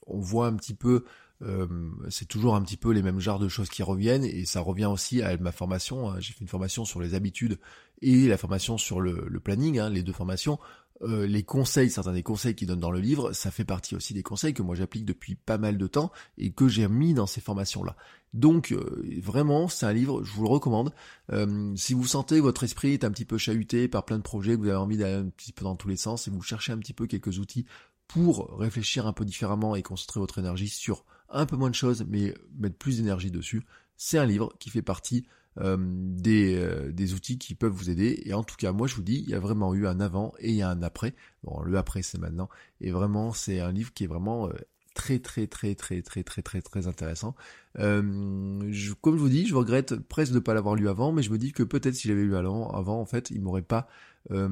on 0.07 0.19
voit 0.19 0.47
un 0.47 0.55
petit 0.55 0.73
peu, 0.73 1.05
euh, 1.41 1.67
c'est 2.09 2.27
toujours 2.27 2.55
un 2.55 2.61
petit 2.61 2.77
peu 2.77 2.91
les 2.91 3.01
mêmes 3.01 3.19
genres 3.19 3.39
de 3.39 3.47
choses 3.47 3.69
qui 3.69 3.83
reviennent 3.83 4.23
et 4.23 4.45
ça 4.45 4.61
revient 4.61 4.85
aussi 4.85 5.21
à 5.21 5.37
ma 5.37 5.51
formation. 5.51 6.09
Hein. 6.09 6.19
J'ai 6.19 6.33
fait 6.33 6.41
une 6.41 6.47
formation 6.47 6.85
sur 6.85 6.99
les 6.99 7.13
habitudes 7.13 7.59
et 8.01 8.27
la 8.27 8.37
formation 8.37 8.77
sur 8.77 8.99
le, 8.99 9.39
planning, 9.39 9.79
hein, 9.79 9.89
les 9.89 10.03
deux 10.03 10.13
formations. 10.13 10.59
Euh, 11.01 11.25
les 11.25 11.43
conseils, 11.43 11.89
certains 11.89 12.13
des 12.13 12.23
conseils 12.23 12.55
qu'ils 12.55 12.67
donnent 12.67 12.79
dans 12.79 12.91
le 12.91 12.99
livre, 12.99 13.33
ça 13.33 13.51
fait 13.51 13.65
partie 13.65 13.95
aussi 13.95 14.13
des 14.13 14.23
conseils 14.23 14.53
que 14.53 14.61
moi 14.61 14.75
j'applique 14.75 15.05
depuis 15.05 15.35
pas 15.35 15.57
mal 15.57 15.77
de 15.77 15.87
temps 15.87 16.11
et 16.37 16.51
que 16.51 16.67
j'ai 16.67 16.87
mis 16.87 17.13
dans 17.13 17.25
ces 17.25 17.41
formations-là. 17.41 17.95
Donc 18.33 18.71
euh, 18.71 19.03
vraiment, 19.21 19.67
c'est 19.67 19.85
un 19.85 19.93
livre, 19.93 20.23
je 20.23 20.31
vous 20.31 20.43
le 20.43 20.49
recommande. 20.49 20.93
Euh, 21.31 21.73
si 21.75 21.93
vous 21.93 22.05
sentez 22.05 22.39
votre 22.39 22.63
esprit 22.63 22.93
est 22.93 23.03
un 23.03 23.11
petit 23.11 23.25
peu 23.25 23.37
chahuté 23.37 23.87
par 23.87 24.05
plein 24.05 24.17
de 24.17 24.23
projets, 24.23 24.55
que 24.55 24.61
vous 24.61 24.67
avez 24.67 24.77
envie 24.77 24.97
d'aller 24.97 25.15
un 25.15 25.29
petit 25.29 25.51
peu 25.51 25.65
dans 25.65 25.75
tous 25.75 25.89
les 25.89 25.97
sens 25.97 26.27
et 26.27 26.31
vous 26.31 26.41
cherchez 26.41 26.71
un 26.71 26.77
petit 26.77 26.93
peu 26.93 27.07
quelques 27.07 27.39
outils 27.39 27.65
pour 28.07 28.57
réfléchir 28.57 29.07
un 29.07 29.13
peu 29.13 29.25
différemment 29.25 29.75
et 29.75 29.81
concentrer 29.81 30.19
votre 30.19 30.37
énergie 30.37 30.69
sur 30.69 31.05
un 31.29 31.45
peu 31.45 31.55
moins 31.55 31.69
de 31.69 31.75
choses, 31.75 32.05
mais 32.07 32.33
mettre 32.57 32.77
plus 32.77 32.97
d'énergie 32.97 33.31
dessus, 33.31 33.63
c'est 33.97 34.19
un 34.19 34.25
livre 34.25 34.53
qui 34.59 34.69
fait 34.69 34.81
partie 34.83 35.25
euh, 35.59 35.77
des, 35.79 36.55
euh, 36.55 36.91
des, 36.91 37.13
outils 37.13 37.37
qui 37.37 37.55
peuvent 37.55 37.71
vous 37.71 37.89
aider. 37.89 38.23
Et 38.25 38.33
en 38.33 38.43
tout 38.43 38.55
cas, 38.55 38.71
moi 38.71 38.87
je 38.87 38.95
vous 38.95 39.03
dis, 39.03 39.23
il 39.25 39.29
y 39.29 39.35
a 39.35 39.39
vraiment 39.39 39.73
eu 39.73 39.87
un 39.87 39.99
avant 39.99 40.33
et 40.39 40.49
il 40.49 40.55
y 40.55 40.61
a 40.61 40.69
un 40.69 40.81
après. 40.81 41.13
Bon, 41.43 41.61
le 41.61 41.77
après 41.77 42.01
c'est 42.01 42.17
maintenant. 42.17 42.49
Et 42.81 42.91
vraiment, 42.91 43.33
c'est 43.33 43.59
un 43.59 43.71
livre 43.71 43.93
qui 43.93 44.03
est 44.05 44.07
vraiment 44.07 44.49
euh, 44.49 44.53
très 44.95 45.19
très 45.19 45.47
très 45.47 45.75
très 45.75 46.01
très 46.01 46.23
très 46.23 46.41
très 46.41 46.61
très 46.61 46.87
intéressant. 46.87 47.35
je, 47.77 48.93
comme 49.01 49.15
je 49.15 49.21
vous 49.21 49.29
dis, 49.29 49.45
je 49.45 49.55
regrette 49.55 49.95
presque 49.95 50.31
de 50.31 50.37
ne 50.37 50.43
pas 50.43 50.53
l'avoir 50.53 50.75
lu 50.75 50.89
avant, 50.89 51.11
mais 51.11 51.21
je 51.21 51.31
me 51.31 51.37
dis 51.37 51.51
que 51.51 51.63
peut-être 51.63 51.95
si 51.95 52.07
j'avais 52.07 52.23
lu 52.23 52.35
avant, 52.35 52.71
avant 52.71 52.99
en 52.99 53.05
fait, 53.05 53.29
il 53.29 53.41
m'aurait 53.41 53.61
pas 53.61 53.87
euh, 54.31 54.49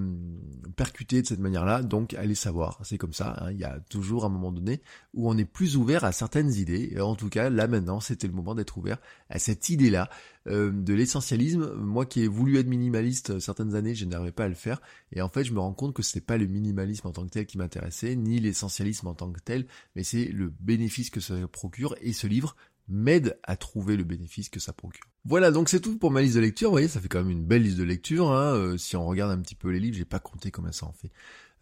percuté 0.75 1.21
de 1.21 1.27
cette 1.27 1.39
manière-là. 1.39 1.81
Donc, 1.81 2.13
allez 2.13 2.35
savoir, 2.35 2.79
c'est 2.83 2.97
comme 2.97 3.13
ça. 3.13 3.37
Hein. 3.39 3.51
il 3.51 3.57
y 3.57 3.63
a 3.63 3.79
toujours 3.89 4.25
un 4.25 4.29
moment 4.29 4.51
donné 4.51 4.81
où 5.13 5.29
on 5.29 5.37
est 5.37 5.45
plus 5.45 5.77
ouvert 5.77 6.03
à 6.03 6.11
certaines 6.11 6.53
idées. 6.53 6.99
En 6.99 7.15
tout 7.15 7.29
cas, 7.29 7.49
là 7.49 7.67
maintenant, 7.67 7.99
c'était 8.01 8.27
le 8.27 8.33
moment 8.33 8.53
d'être 8.53 8.77
ouvert 8.77 8.97
à 9.29 9.39
cette 9.39 9.69
idée-là 9.69 10.09
euh, 10.47 10.71
de 10.71 10.93
l'essentialisme. 10.93 11.73
Moi, 11.75 12.05
qui 12.05 12.21
ai 12.21 12.27
voulu 12.27 12.57
être 12.57 12.67
minimaliste 12.67 13.39
certaines 13.39 13.75
années, 13.75 13.95
je 13.95 14.05
n'arrivais 14.05 14.31
pas 14.33 14.45
à 14.45 14.49
le 14.49 14.55
faire. 14.55 14.81
Et 15.13 15.21
en 15.21 15.29
fait, 15.29 15.45
je 15.45 15.53
me 15.53 15.59
rends 15.59 15.73
compte 15.73 15.93
que 15.93 16.03
c'est 16.03 16.21
pas 16.21 16.37
le 16.37 16.47
minimalisme 16.47 17.07
en 17.07 17.11
tant 17.11 17.25
que 17.25 17.31
tel 17.31 17.45
qui 17.45 17.57
m'intéressait, 17.57 18.15
ni 18.15 18.39
l'essentialisme 18.39 19.07
en 19.07 19.13
tant 19.13 19.31
que 19.31 19.39
tel, 19.39 19.67
mais 19.95 20.03
c'est 20.03 20.25
le 20.25 20.51
bénéfice 20.59 21.09
que 21.09 21.21
ça 21.21 21.35
procure. 21.47 21.95
Et 22.01 22.11
ce 22.11 22.27
livre 22.27 22.55
m'aide 22.87 23.39
à 23.43 23.55
trouver 23.55 23.95
le 23.97 24.03
bénéfice 24.03 24.49
que 24.49 24.59
ça 24.59 24.73
procure. 24.73 25.05
Voilà, 25.25 25.51
donc 25.51 25.69
c'est 25.69 25.79
tout 25.79 25.97
pour 25.97 26.11
ma 26.11 26.21
liste 26.21 26.35
de 26.35 26.41
lecture. 26.41 26.69
Vous 26.69 26.73
voyez, 26.73 26.87
ça 26.87 26.99
fait 26.99 27.07
quand 27.07 27.19
même 27.19 27.29
une 27.29 27.45
belle 27.45 27.63
liste 27.63 27.77
de 27.77 27.83
lecture. 27.83 28.31
Hein. 28.31 28.55
Euh, 28.55 28.77
si 28.77 28.95
on 28.95 29.05
regarde 29.05 29.31
un 29.31 29.41
petit 29.41 29.55
peu 29.55 29.69
les 29.69 29.79
livres, 29.79 29.97
j'ai 29.97 30.05
pas 30.05 30.19
compté 30.19 30.51
combien 30.51 30.71
ça 30.71 30.87
en 30.87 30.93
fait. 30.93 31.11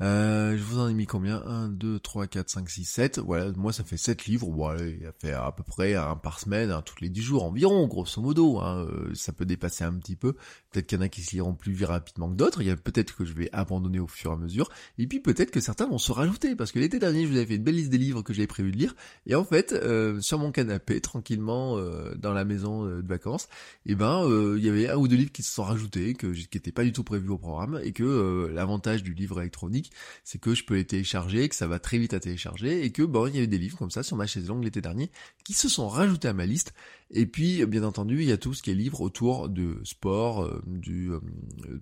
Euh, 0.01 0.55
je 0.57 0.63
vous 0.63 0.79
en 0.79 0.88
ai 0.88 0.93
mis 0.93 1.05
combien? 1.05 1.43
1, 1.45 1.69
2, 1.69 1.99
3, 1.99 2.27
4, 2.27 2.49
5, 2.49 2.69
6, 2.69 2.85
7. 2.85 3.19
Voilà, 3.19 3.51
moi 3.57 3.73
ça 3.73 3.83
fait 3.83 3.97
7 3.97 4.25
livres. 4.25 4.49
Bon, 4.49 4.67
allez, 4.67 4.97
il 5.01 5.05
a 5.05 5.12
fait 5.12 5.33
à 5.33 5.51
peu 5.51 5.63
près 5.63 5.95
un 5.95 6.15
par 6.15 6.39
semaine, 6.39 6.71
hein, 6.71 6.81
tous 6.85 7.01
les 7.01 7.09
10 7.09 7.21
jours 7.21 7.43
environ, 7.43 7.85
grosso 7.88 8.21
modo. 8.21 8.59
Hein. 8.59 8.85
Euh, 8.89 9.13
ça 9.13 9.33
peut 9.33 9.45
dépasser 9.45 9.83
un 9.83 9.93
petit 9.93 10.15
peu. 10.15 10.33
Peut-être 10.71 10.88
qu'il 10.88 10.97
y 10.97 11.01
en 11.01 11.03
a 11.03 11.09
qui 11.09 11.21
se 11.21 11.31
liront 11.31 11.53
plus 11.53 11.83
rapidement 11.83 12.29
que 12.29 12.35
d'autres. 12.35 12.62
Il 12.62 12.67
y 12.67 12.71
a 12.71 12.77
peut-être 12.77 13.15
que 13.15 13.25
je 13.25 13.33
vais 13.33 13.49
abandonner 13.51 13.99
au 13.99 14.07
fur 14.07 14.31
et 14.31 14.33
à 14.35 14.38
mesure. 14.38 14.69
Et 14.97 15.07
puis 15.07 15.19
peut-être 15.19 15.51
que 15.51 15.59
certains 15.59 15.88
vont 15.88 15.97
se 15.97 16.13
rajouter. 16.13 16.55
Parce 16.55 16.71
que 16.71 16.79
l'été 16.79 16.97
dernier, 16.99 17.25
je 17.25 17.31
vous 17.31 17.38
avais 17.38 17.45
fait 17.45 17.55
une 17.55 17.63
belle 17.63 17.75
liste 17.75 17.89
des 17.89 17.97
livres 17.97 18.21
que 18.21 18.33
j'avais 18.33 18.47
prévu 18.47 18.71
de 18.71 18.77
lire. 18.77 18.95
Et 19.25 19.35
en 19.35 19.43
fait, 19.43 19.73
euh, 19.73 20.21
sur 20.21 20.39
mon 20.39 20.51
canapé, 20.51 21.01
tranquillement, 21.01 21.77
euh, 21.77 22.15
dans 22.15 22.33
la 22.33 22.45
maison 22.45 22.85
de 22.85 23.07
vacances, 23.07 23.49
eh 23.85 23.95
ben, 23.95 24.25
il 24.55 24.63
y 24.63 24.69
avait 24.69 24.89
un 24.89 24.95
ou 24.95 25.07
deux 25.09 25.17
livres 25.17 25.31
qui 25.31 25.43
se 25.43 25.53
sont 25.53 25.63
rajoutés, 25.63 26.13
que, 26.13 26.27
qui 26.27 26.47
n'étaient 26.53 26.71
pas 26.71 26.83
du 26.83 26.93
tout 26.93 27.03
prévus 27.03 27.29
au 27.29 27.38
programme. 27.38 27.81
Et 27.83 27.91
que 27.91 28.49
l'avantage 28.53 29.03
du 29.03 29.13
livre 29.13 29.41
électronique, 29.41 29.88
c'est 30.23 30.39
que 30.39 30.56
je 30.56 30.63
peux 30.63 30.75
les 30.75 30.86
télécharger, 30.86 31.47
que 31.49 31.56
ça 31.56 31.67
va 31.67 31.80
très 31.80 31.97
vite 31.97 32.13
à 32.13 32.19
télécharger, 32.19 32.84
et 32.84 32.91
que 32.91 33.04
bon, 33.04 33.28
il 33.28 33.36
y 33.36 33.38
avait 33.38 33.47
des 33.47 33.58
livres 33.58 33.78
comme 33.78 33.91
ça 33.91 34.04
sur 34.04 34.17
ma 34.17 34.28
chaise 34.28 34.47
longue 34.47 34.63
l'été 34.63 34.82
dernier 34.82 35.12
qui 35.43 35.54
se 35.54 35.69
sont 35.69 35.88
rajoutés 35.88 36.28
à 36.28 36.34
ma 36.34 36.45
liste. 36.45 36.73
Et 37.12 37.25
puis, 37.25 37.65
bien 37.65 37.84
entendu, 37.84 38.21
il 38.21 38.30
y 38.30 38.32
a 38.32 38.38
tout 38.38 38.54
ce 38.54 38.62
qui 38.62 38.69
est 38.69 38.75
livre 38.75 39.02
autour 39.02 39.49
de 39.49 39.82
sport, 39.84 40.43
euh, 40.43 40.62
du 40.67 41.12
euh, 41.12 41.19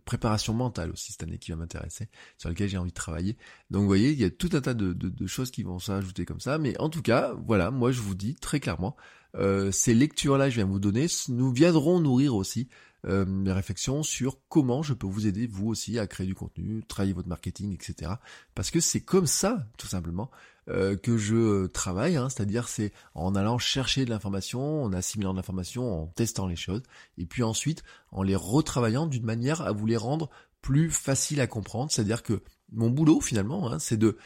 préparation 0.05 0.53
mentale 0.53 0.91
aussi 0.91 1.11
cette 1.11 1.23
année 1.23 1.37
qui 1.37 1.51
va 1.51 1.57
m'intéresser, 1.57 2.07
sur 2.37 2.47
lequel 2.49 2.69
j'ai 2.69 2.77
envie 2.77 2.91
de 2.91 2.95
travailler. 2.95 3.35
Donc, 3.69 3.81
vous 3.81 3.87
voyez, 3.87 4.11
il 4.11 4.19
y 4.19 4.23
a 4.23 4.29
tout 4.29 4.49
un 4.53 4.61
tas 4.61 4.73
de, 4.73 4.93
de 4.93 5.27
choses 5.27 5.51
qui 5.51 5.63
vont 5.63 5.79
s'ajouter 5.79 6.23
comme 6.23 6.39
ça. 6.39 6.57
Mais 6.57 6.79
en 6.79 6.89
tout 6.89 7.01
cas, 7.01 7.33
voilà, 7.45 7.71
moi 7.71 7.91
je 7.91 8.01
vous 8.01 8.15
dis 8.15 8.35
très 8.35 8.59
clairement, 8.59 8.95
euh, 9.35 9.71
ces 9.71 9.93
lectures-là, 9.93 10.49
je 10.49 10.55
viens 10.55 10.65
vous 10.65 10.79
donner, 10.79 11.07
nous 11.29 11.51
viendront 11.51 11.99
nourrir 11.99 12.35
aussi 12.35 12.69
euh, 13.07 13.25
mes 13.25 13.51
réflexions 13.51 14.03
sur 14.03 14.37
comment 14.49 14.83
je 14.83 14.93
peux 14.93 15.07
vous 15.07 15.27
aider, 15.27 15.47
vous 15.47 15.67
aussi, 15.67 15.97
à 15.99 16.07
créer 16.07 16.27
du 16.27 16.35
contenu, 16.35 16.83
travailler 16.87 17.13
votre 17.13 17.29
marketing, 17.29 17.73
etc. 17.73 18.11
Parce 18.53 18.71
que 18.71 18.79
c'est 18.79 19.01
comme 19.01 19.27
ça, 19.27 19.65
tout 19.77 19.87
simplement, 19.87 20.29
euh, 20.69 20.97
que 20.97 21.17
je 21.17 21.67
travaille, 21.67 22.17
hein, 22.17 22.29
c'est-à-dire 22.29 22.67
c'est 22.67 22.91
en 23.15 23.35
allant 23.35 23.57
chercher 23.57 24.03
de 24.03 24.09
l'information, 24.09 24.83
en 24.83 24.91
assimilant 24.93 25.31
de 25.31 25.37
l'information, 25.37 26.03
en 26.03 26.07
testant 26.07 26.47
les 26.47 26.57
choses, 26.57 26.83
et 27.17 27.25
puis 27.25 27.43
ensuite 27.43 27.83
en 28.11 28.23
les 28.23 28.35
retravaillant 28.35 29.07
d'une 29.07 29.25
manière 29.25 29.61
à 29.61 29.71
vous 29.71 29.85
les 29.85 29.97
rendre 29.97 30.29
plus 30.61 30.89
faciles 30.89 31.39
à 31.39 31.47
comprendre, 31.47 31.91
c'est-à-dire 31.91 32.23
que 32.23 32.41
mon 32.73 32.89
boulot 32.89 33.21
finalement, 33.21 33.71
hein, 33.71 33.79
c'est 33.79 33.95
de 33.95 34.17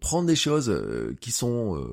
prendre 0.00 0.26
des 0.26 0.34
choses 0.34 0.74
qui 1.20 1.30
sont 1.30 1.86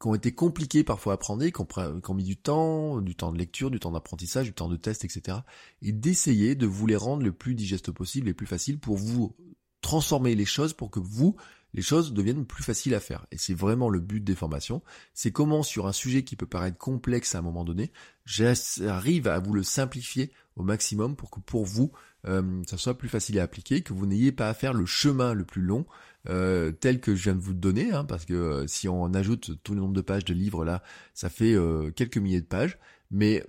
qui 0.00 0.08
ont 0.08 0.14
été 0.14 0.32
compliqués 0.32 0.84
parfois 0.84 1.12
à 1.12 1.14
apprendre, 1.14 1.44
qui 1.44 2.10
ont, 2.10 2.14
mis 2.14 2.24
du 2.24 2.36
temps, 2.36 3.00
du 3.00 3.14
temps 3.14 3.32
de 3.32 3.38
lecture, 3.38 3.70
du 3.70 3.80
temps 3.80 3.92
d'apprentissage, 3.92 4.46
du 4.46 4.52
temps 4.52 4.68
de 4.68 4.76
test, 4.76 5.04
etc. 5.04 5.38
Et 5.80 5.92
d'essayer 5.92 6.54
de 6.54 6.66
vous 6.66 6.86
les 6.86 6.96
rendre 6.96 7.22
le 7.22 7.32
plus 7.32 7.54
digeste 7.54 7.90
possible, 7.90 8.26
les 8.26 8.34
plus 8.34 8.46
faciles 8.46 8.78
pour 8.78 8.96
vous 8.96 9.34
transformer 9.80 10.34
les 10.34 10.44
choses 10.44 10.72
pour 10.72 10.90
que 10.90 11.00
vous, 11.00 11.36
les 11.72 11.82
choses 11.82 12.12
deviennent 12.12 12.44
plus 12.44 12.64
faciles 12.64 12.94
à 12.94 13.00
faire. 13.00 13.26
Et 13.30 13.38
c'est 13.38 13.54
vraiment 13.54 13.88
le 13.88 14.00
but 14.00 14.22
des 14.22 14.34
formations. 14.34 14.82
C'est 15.14 15.30
comment 15.30 15.62
sur 15.62 15.86
un 15.86 15.92
sujet 15.92 16.24
qui 16.24 16.36
peut 16.36 16.46
paraître 16.46 16.78
complexe 16.78 17.34
à 17.34 17.38
un 17.38 17.42
moment 17.42 17.64
donné, 17.64 17.92
j'arrive 18.24 19.28
à 19.28 19.38
vous 19.38 19.52
le 19.54 19.62
simplifier 19.62 20.32
au 20.56 20.62
maximum 20.62 21.16
pour 21.16 21.30
que 21.30 21.40
pour 21.40 21.64
vous, 21.64 21.92
euh, 22.26 22.62
ça 22.66 22.76
soit 22.76 22.98
plus 22.98 23.08
facile 23.08 23.38
à 23.38 23.44
appliquer, 23.44 23.82
que 23.82 23.92
vous 23.92 24.06
n'ayez 24.06 24.32
pas 24.32 24.48
à 24.48 24.54
faire 24.54 24.72
le 24.72 24.86
chemin 24.86 25.34
le 25.34 25.44
plus 25.44 25.62
long 25.62 25.86
euh, 26.28 26.72
tel 26.72 27.00
que 27.00 27.14
je 27.14 27.24
viens 27.24 27.34
de 27.34 27.40
vous 27.40 27.54
donner, 27.54 27.92
hein, 27.92 28.04
parce 28.04 28.24
que 28.24 28.34
euh, 28.34 28.66
si 28.66 28.88
on 28.88 29.14
ajoute 29.14 29.62
tout 29.62 29.74
le 29.74 29.80
nombre 29.80 29.94
de 29.94 30.00
pages 30.00 30.24
de 30.24 30.34
livres 30.34 30.64
là, 30.64 30.82
ça 31.14 31.28
fait 31.28 31.54
euh, 31.54 31.90
quelques 31.90 32.18
milliers 32.18 32.40
de 32.40 32.46
pages, 32.46 32.78
mais 33.10 33.44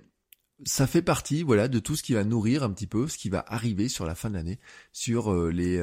ça 0.64 0.88
fait 0.88 1.02
partie, 1.02 1.44
voilà, 1.44 1.68
de 1.68 1.78
tout 1.78 1.94
ce 1.94 2.02
qui 2.02 2.14
va 2.14 2.24
nourrir 2.24 2.64
un 2.64 2.70
petit 2.70 2.88
peu 2.88 3.06
ce 3.06 3.16
qui 3.16 3.28
va 3.28 3.44
arriver 3.46 3.88
sur 3.88 4.04
la 4.04 4.16
fin 4.16 4.28
de 4.28 4.34
l'année, 4.34 4.58
sur 4.92 5.32
les 5.50 5.80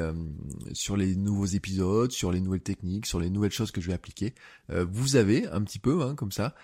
les 0.97 1.15
nouveaux 1.15 1.45
épisodes, 1.45 2.11
sur 2.11 2.29
les 2.33 2.41
nouvelles 2.41 2.61
techniques, 2.61 3.05
sur 3.05 3.21
les 3.21 3.29
nouvelles 3.29 3.53
choses 3.53 3.71
que 3.71 3.79
je 3.79 3.87
vais 3.87 3.93
appliquer. 3.93 4.35
vous 4.67 5.15
avez 5.15 5.47
un 5.47 5.61
petit 5.61 5.79
peu, 5.79 6.01
hein, 6.01 6.13
comme 6.15 6.33
ça, 6.33 6.55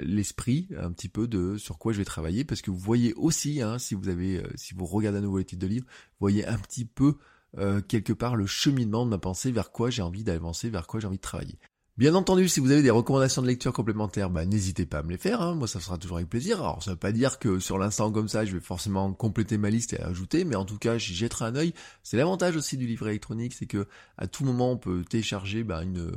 l'esprit 0.00 0.68
un 0.78 0.90
petit 0.90 1.10
peu 1.10 1.28
de 1.28 1.58
sur 1.58 1.76
quoi 1.76 1.92
je 1.92 1.98
vais 1.98 2.06
travailler, 2.06 2.44
parce 2.44 2.62
que 2.62 2.70
vous 2.70 2.78
voyez 2.78 3.12
aussi, 3.12 3.60
hein, 3.60 3.78
si 3.78 3.94
vous 3.94 4.08
avez, 4.08 4.42
si 4.54 4.72
vous 4.72 4.86
regardez 4.86 5.18
un 5.18 5.22
nouveau 5.22 5.42
titre 5.42 5.60
de 5.60 5.66
livre, 5.66 5.84
vous 5.84 6.18
voyez 6.18 6.46
un 6.46 6.56
petit 6.56 6.86
peu 6.86 7.18
euh, 7.58 7.80
quelque 7.82 8.12
part 8.12 8.36
le 8.36 8.46
cheminement 8.46 9.04
de 9.04 9.10
ma 9.10 9.18
pensée 9.18 9.52
vers 9.52 9.70
quoi 9.70 9.90
j'ai 9.90 10.02
envie 10.02 10.24
d'avancer, 10.24 10.70
vers 10.70 10.86
quoi 10.86 11.00
j'ai 11.00 11.06
envie 11.06 11.18
de 11.18 11.22
travailler. 11.22 11.58
Bien 11.98 12.14
entendu, 12.14 12.48
si 12.48 12.58
vous 12.58 12.70
avez 12.70 12.80
des 12.80 12.88
recommandations 12.88 13.42
de 13.42 13.46
lecture 13.46 13.70
complémentaires, 13.70 14.30
bah, 14.30 14.46
n'hésitez 14.46 14.86
pas 14.86 15.00
à 15.00 15.02
me 15.02 15.10
les 15.10 15.18
faire. 15.18 15.42
Hein. 15.42 15.54
Moi, 15.54 15.68
ça 15.68 15.78
sera 15.78 15.98
toujours 15.98 16.16
avec 16.16 16.30
plaisir. 16.30 16.58
Alors, 16.60 16.82
ça 16.82 16.90
ne 16.90 16.94
veut 16.94 16.98
pas 16.98 17.12
dire 17.12 17.38
que 17.38 17.58
sur 17.58 17.76
l'instant 17.76 18.10
comme 18.10 18.28
ça, 18.28 18.46
je 18.46 18.54
vais 18.54 18.60
forcément 18.60 19.12
compléter 19.12 19.58
ma 19.58 19.68
liste 19.68 19.92
et 19.92 20.00
ajouter, 20.00 20.46
mais 20.46 20.56
en 20.56 20.64
tout 20.64 20.78
cas, 20.78 20.96
j'y 20.96 21.14
jetterai 21.14 21.44
un 21.44 21.54
œil. 21.54 21.74
C'est 22.02 22.16
l'avantage 22.16 22.56
aussi 22.56 22.78
du 22.78 22.86
livre 22.86 23.08
électronique, 23.08 23.52
c'est 23.52 23.66
que 23.66 23.86
à 24.16 24.26
tout 24.26 24.42
moment, 24.42 24.72
on 24.72 24.78
peut 24.78 25.04
télécharger 25.04 25.64
bah, 25.64 25.82
une, 25.82 26.10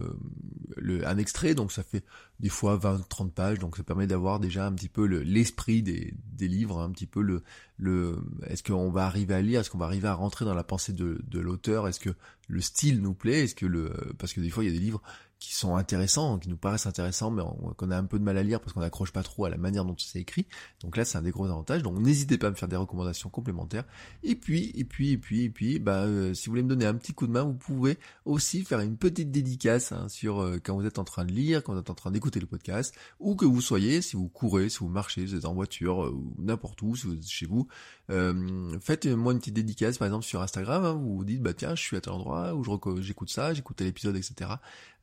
un 1.03 1.17
extrait, 1.17 1.55
donc 1.55 1.73
ça 1.73 1.83
fait 1.83 2.05
des 2.39 2.49
fois 2.49 2.77
20-30 2.77 3.31
pages, 3.31 3.59
donc 3.59 3.75
ça 3.75 3.83
permet 3.83 4.07
d'avoir 4.07 4.39
déjà 4.39 4.65
un 4.65 4.73
petit 4.73 4.89
peu 4.89 5.05
l'esprit 5.05 5.81
des, 5.81 6.13
des, 6.33 6.47
livres, 6.47 6.81
un 6.81 6.91
petit 6.91 7.05
peu 7.05 7.21
le, 7.21 7.43
le 7.77 8.17
est-ce 8.47 8.63
qu'on 8.63 8.91
va 8.91 9.05
arriver 9.05 9.33
à 9.33 9.41
lire, 9.41 9.61
est-ce 9.61 9.69
qu'on 9.69 9.77
va 9.77 9.85
arriver 9.85 10.07
à 10.07 10.13
rentrer 10.13 10.45
dans 10.45 10.53
la 10.53 10.63
pensée 10.63 10.93
de, 10.93 11.21
de 11.27 11.39
l'auteur, 11.39 11.87
est-ce 11.87 11.99
que 11.99 12.09
le 12.47 12.61
style 12.61 13.01
nous 13.01 13.13
plaît, 13.13 13.43
est-ce 13.43 13.55
que 13.55 13.65
le 13.65 13.91
parce 14.17 14.33
que 14.33 14.41
des 14.41 14.49
fois 14.49 14.63
il 14.63 14.67
y 14.67 14.69
a 14.69 14.73
des 14.73 14.83
livres 14.83 15.01
qui 15.39 15.53
sont 15.53 15.75
intéressants, 15.75 16.39
qui 16.39 16.49
nous 16.49 16.57
paraissent 16.57 16.85
intéressants, 16.85 17.29
mais 17.29 17.43
qu'on 17.77 17.91
a 17.91 17.97
un 17.97 18.05
peu 18.05 18.17
de 18.17 18.23
mal 18.23 18.37
à 18.37 18.43
lire 18.43 18.61
parce 18.61 18.73
qu'on 18.73 18.79
n'accroche 18.79 19.11
pas 19.11 19.23
trop 19.23 19.45
à 19.45 19.49
la 19.49 19.57
manière 19.57 19.83
dont 19.83 19.95
c'est 19.97 20.19
écrit. 20.19 20.47
Donc 20.81 20.97
là, 20.97 21.05
c'est 21.05 21.17
un 21.17 21.21
des 21.21 21.31
gros 21.31 21.45
avantages. 21.45 21.83
Donc 21.83 21.99
n'hésitez 21.99 22.37
pas 22.37 22.47
à 22.47 22.49
me 22.51 22.55
faire 22.55 22.69
des 22.69 22.75
recommandations 22.75 23.29
complémentaires. 23.29 23.83
Et 24.23 24.35
puis, 24.35 24.71
et 24.75 24.85
puis, 24.85 25.11
et 25.11 25.17
puis, 25.17 25.43
et 25.43 25.49
puis, 25.49 25.79
bah, 25.79 26.03
euh, 26.03 26.33
si 26.33 26.45
vous 26.45 26.53
voulez 26.53 26.63
me 26.63 26.69
donner 26.69 26.85
un 26.85 26.95
petit 26.95 27.13
coup 27.13 27.27
de 27.27 27.31
main, 27.31 27.43
vous 27.43 27.53
pouvez 27.53 27.97
aussi 28.23 28.63
faire 28.63 28.79
une 28.79 28.97
petite 28.97 29.31
dédicace 29.31 29.91
hein, 29.91 30.07
sur 30.07 30.41
euh, 30.41 30.59
quand 30.63 30.75
vous 30.75 30.85
êtes 30.85 30.99
en 30.99 31.03
train 31.03 31.25
de 31.25 31.31
lire, 31.31 31.63
quand 31.63 31.73
vous 31.73 31.79
êtes 31.79 31.89
en 31.89 31.95
train 31.95 32.11
d'écouter 32.11 32.39
le 32.39 32.47
podcast, 32.47 32.95
ou 33.19 33.35
que 33.35 33.45
vous 33.45 33.61
soyez, 33.61 34.01
si 34.01 34.15
vous 34.15 34.29
courez, 34.29 34.69
si 34.69 34.79
vous 34.79 34.89
marchez, 34.89 35.27
si 35.27 35.33
vous 35.33 35.39
êtes 35.39 35.45
en 35.45 35.53
voiture, 35.53 36.05
euh, 36.05 36.11
ou 36.11 36.33
n'importe 36.39 36.81
où, 36.81 36.95
si 36.95 37.07
vous 37.07 37.13
êtes 37.13 37.27
chez 37.27 37.45
vous, 37.45 37.67
faites-moi 38.07 39.33
une 39.33 39.39
petite 39.39 39.55
dédicace, 39.55 39.97
par 39.97 40.07
exemple 40.07 40.25
sur 40.25 40.41
Instagram. 40.41 40.85
Hein, 40.85 40.93
vous 40.93 41.17
vous 41.17 41.25
dites, 41.25 41.41
bah 41.41 41.53
tiens, 41.53 41.75
je 41.75 41.81
suis 41.81 41.97
à 41.97 42.01
tel 42.01 42.13
endroit 42.13 42.53
où 42.53 42.63
j'écoute 43.01 43.29
ça, 43.29 43.53
j'écoute 43.53 43.81
l'épisode, 43.81 44.15
etc. 44.15 44.51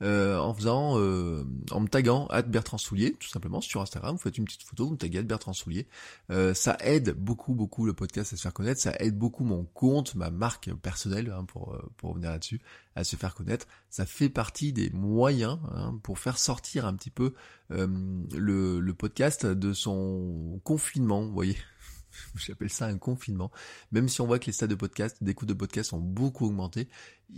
Euh, 0.03 0.22
en 0.39 0.55
faisant, 0.55 0.99
euh, 0.99 1.45
en 1.71 1.81
me 1.81 1.89
taguant 1.89 2.27
à 2.29 2.43
Bertrand 2.43 2.79
Soulier, 2.79 3.13
tout 3.13 3.29
simplement 3.29 3.61
sur 3.61 3.81
Instagram. 3.81 4.15
Vous 4.15 4.21
faites 4.21 4.39
une 4.39 4.45
petite 4.45 4.63
photo, 4.63 4.87
vous 4.87 4.93
me 4.93 4.97
taguez 4.97 5.23
Bertrand 5.23 5.53
Soulier. 5.53 5.87
Euh, 6.31 6.55
ça 6.55 6.77
aide 6.81 7.11
beaucoup, 7.11 7.55
beaucoup 7.55 7.87
le 7.87 7.93
podcast 7.93 8.33
à 8.33 8.37
se 8.37 8.43
faire 8.43 8.53
connaître. 8.53 8.81
Ça 8.81 8.95
aide 8.99 9.19
beaucoup 9.19 9.45
mon 9.45 9.65
compte, 9.65 10.15
ma 10.15 10.31
marque 10.31 10.73
personnelle, 10.83 11.33
hein, 11.37 11.45
pour 11.45 11.79
pour 11.97 12.11
revenir 12.11 12.31
là-dessus, 12.31 12.61
à 12.97 13.05
se 13.05 13.17
faire 13.17 13.35
connaître. 13.35 13.67
Ça 13.91 14.07
fait 14.07 14.29
partie 14.29 14.73
des 14.73 14.91
moyens 14.91 15.59
hein, 15.75 15.99
pour 16.03 16.19
faire 16.19 16.39
sortir 16.39 16.87
un 16.87 16.95
petit 16.95 17.11
peu 17.11 17.35
le, 17.71 18.81
le 18.81 18.95
podcast 18.95 19.47
de 19.47 19.73
son 19.73 20.61
confinement. 20.63 21.23
Vous 21.23 21.33
voyez, 21.33 21.57
j'appelle 22.37 22.71
ça 22.71 22.87
un 22.87 22.99
confinement. 22.99 23.51
Même 23.93 24.09
si 24.09 24.21
on 24.21 24.27
voit 24.27 24.39
que 24.39 24.47
les 24.47 24.53
stades 24.53 24.71
de 24.71 24.75
podcast, 24.75 25.19
d'écoute 25.21 25.49
de 25.49 25.55
podcast 25.55 25.93
ont 25.93 26.01
beaucoup 26.01 26.47
augmenté, 26.47 26.89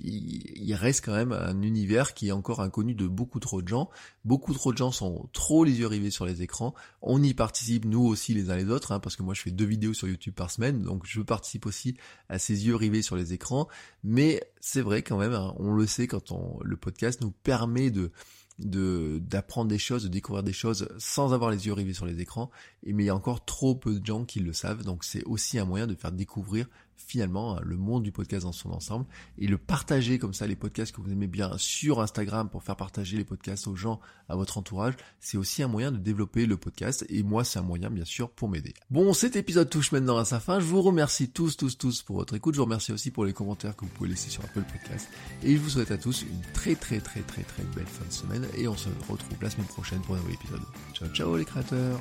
il 0.02 0.74
reste 0.74 1.04
quand 1.04 1.14
même 1.14 1.32
un 1.32 1.62
univers 1.62 2.14
qui 2.14 2.28
est 2.28 2.32
encore 2.32 2.60
inconnu 2.60 2.94
de 2.94 3.06
beaucoup 3.06 3.38
trop 3.38 3.62
de 3.62 3.68
gens. 3.68 3.90
Beaucoup 4.24 4.52
trop 4.52 4.72
de 4.72 4.78
gens 4.78 4.90
sont 4.90 5.28
trop 5.32 5.64
les 5.64 5.78
yeux 5.78 5.87
rivés 5.87 6.10
sur 6.10 6.26
les 6.26 6.42
écrans. 6.42 6.74
On 7.00 7.22
y 7.22 7.32
participe 7.32 7.84
nous 7.84 8.02
aussi 8.02 8.34
les 8.34 8.50
uns 8.50 8.56
les 8.56 8.68
autres, 8.70 8.92
hein, 8.92 9.00
parce 9.00 9.16
que 9.16 9.22
moi 9.22 9.34
je 9.34 9.42
fais 9.42 9.50
deux 9.50 9.64
vidéos 9.64 9.94
sur 9.94 10.08
YouTube 10.08 10.34
par 10.34 10.50
semaine, 10.50 10.82
donc 10.82 11.04
je 11.06 11.20
participe 11.20 11.66
aussi 11.66 11.96
à 12.28 12.38
ces 12.38 12.66
yeux 12.66 12.74
rivés 12.74 13.02
sur 13.02 13.16
les 13.16 13.32
écrans. 13.32 13.68
Mais 14.02 14.42
c'est 14.60 14.80
vrai 14.80 15.02
quand 15.02 15.18
même, 15.18 15.32
hein, 15.32 15.54
on 15.58 15.72
le 15.72 15.87
sait 15.87 16.06
quand 16.06 16.32
on, 16.32 16.58
le 16.62 16.76
podcast 16.76 17.20
nous 17.20 17.30
permet 17.30 17.90
de 17.90 18.10
de 18.58 19.20
d'apprendre 19.22 19.68
des 19.68 19.78
choses, 19.78 20.04
de 20.04 20.08
découvrir 20.08 20.42
des 20.42 20.52
choses 20.52 20.88
sans 20.98 21.32
avoir 21.32 21.50
les 21.50 21.66
yeux 21.66 21.72
rivés 21.72 21.94
sur 21.94 22.06
les 22.06 22.20
écrans. 22.20 22.50
Mais 22.84 23.04
il 23.04 23.06
y 23.06 23.10
a 23.10 23.14
encore 23.14 23.44
trop 23.44 23.74
peu 23.74 23.98
de 23.98 24.06
gens 24.06 24.24
qui 24.24 24.40
le 24.40 24.52
savent, 24.52 24.84
donc 24.84 25.04
c'est 25.04 25.24
aussi 25.24 25.58
un 25.58 25.64
moyen 25.64 25.86
de 25.86 25.94
faire 25.94 26.12
découvrir 26.12 26.68
finalement 26.96 27.61
le 27.62 27.76
monde 27.76 28.02
du 28.02 28.12
podcast 28.12 28.44
dans 28.44 28.52
son 28.52 28.70
ensemble 28.70 29.07
et 29.38 29.46
le 29.46 29.59
partager 29.59 30.18
comme 30.18 30.35
ça 30.35 30.46
les 30.46 30.57
podcasts 30.57 30.94
que 30.94 31.00
vous 31.00 31.11
aimez 31.11 31.26
bien 31.26 31.52
sur 31.59 32.00
Instagram 32.00 32.48
pour 32.48 32.62
faire 32.62 32.76
partager 32.76 33.16
les 33.16 33.24
podcasts 33.24 33.66
aux 33.66 33.76
gens 33.76 34.00
à 34.28 34.37
votre 34.37 34.59
entourage, 34.59 34.94
c'est 35.20 35.37
aussi 35.37 35.62
un 35.62 35.68
moyen 35.68 35.92
de 35.92 35.98
développer 35.98 36.46
le 36.46 36.57
podcast 36.57 37.04
et 37.09 37.22
moi 37.22 37.44
c'est 37.44 37.59
un 37.59 37.62
moyen 37.62 37.90
bien 37.90 38.04
sûr 38.04 38.30
pour 38.30 38.48
m'aider. 38.48 38.74
Bon, 38.90 39.12
cet 39.12 39.37
épisode 39.37 39.68
touche 39.68 39.92
maintenant 39.92 40.16
à 40.16 40.24
sa 40.24 40.40
fin. 40.40 40.61
Je 40.61 40.64
vous 40.64 40.83
remercie 40.83 41.28
tous 41.28 41.57
tous 41.57 41.76
tous 41.76 42.02
pour 42.02 42.16
votre 42.16 42.35
écoute. 42.35 42.54
Je 42.54 42.59
vous 42.59 42.64
remercie 42.64 42.92
aussi 42.92 43.11
pour 43.11 43.24
les 43.24 43.33
commentaires 43.33 43.76
que 43.76 43.85
vous 43.85 43.90
pouvez 43.90 44.11
laisser 44.11 44.30
sur 44.30 44.44
Apple 44.44 44.62
Podcast 44.62 45.09
et 45.42 45.54
je 45.54 45.61
vous 45.61 45.70
souhaite 45.70 45.90
à 45.90 45.98
tous 45.98 46.22
une 46.22 46.40
très 46.52 46.74
très 46.74 47.00
très 47.00 47.20
très 47.20 47.42
très 47.42 47.64
belle 47.74 47.87
fin 47.87 48.04
de 48.07 48.12
semaine 48.12 48.46
et 48.57 48.68
on 48.68 48.76
se 48.76 48.88
retrouve 49.09 49.42
la 49.42 49.50
semaine 49.50 49.66
prochaine 49.66 50.00
pour 50.00 50.14
un 50.14 50.18
nouvel 50.18 50.35
épisode. 50.35 50.62
Ciao 50.94 51.09
ciao 51.09 51.37
les 51.37 51.44
créateurs. 51.44 52.00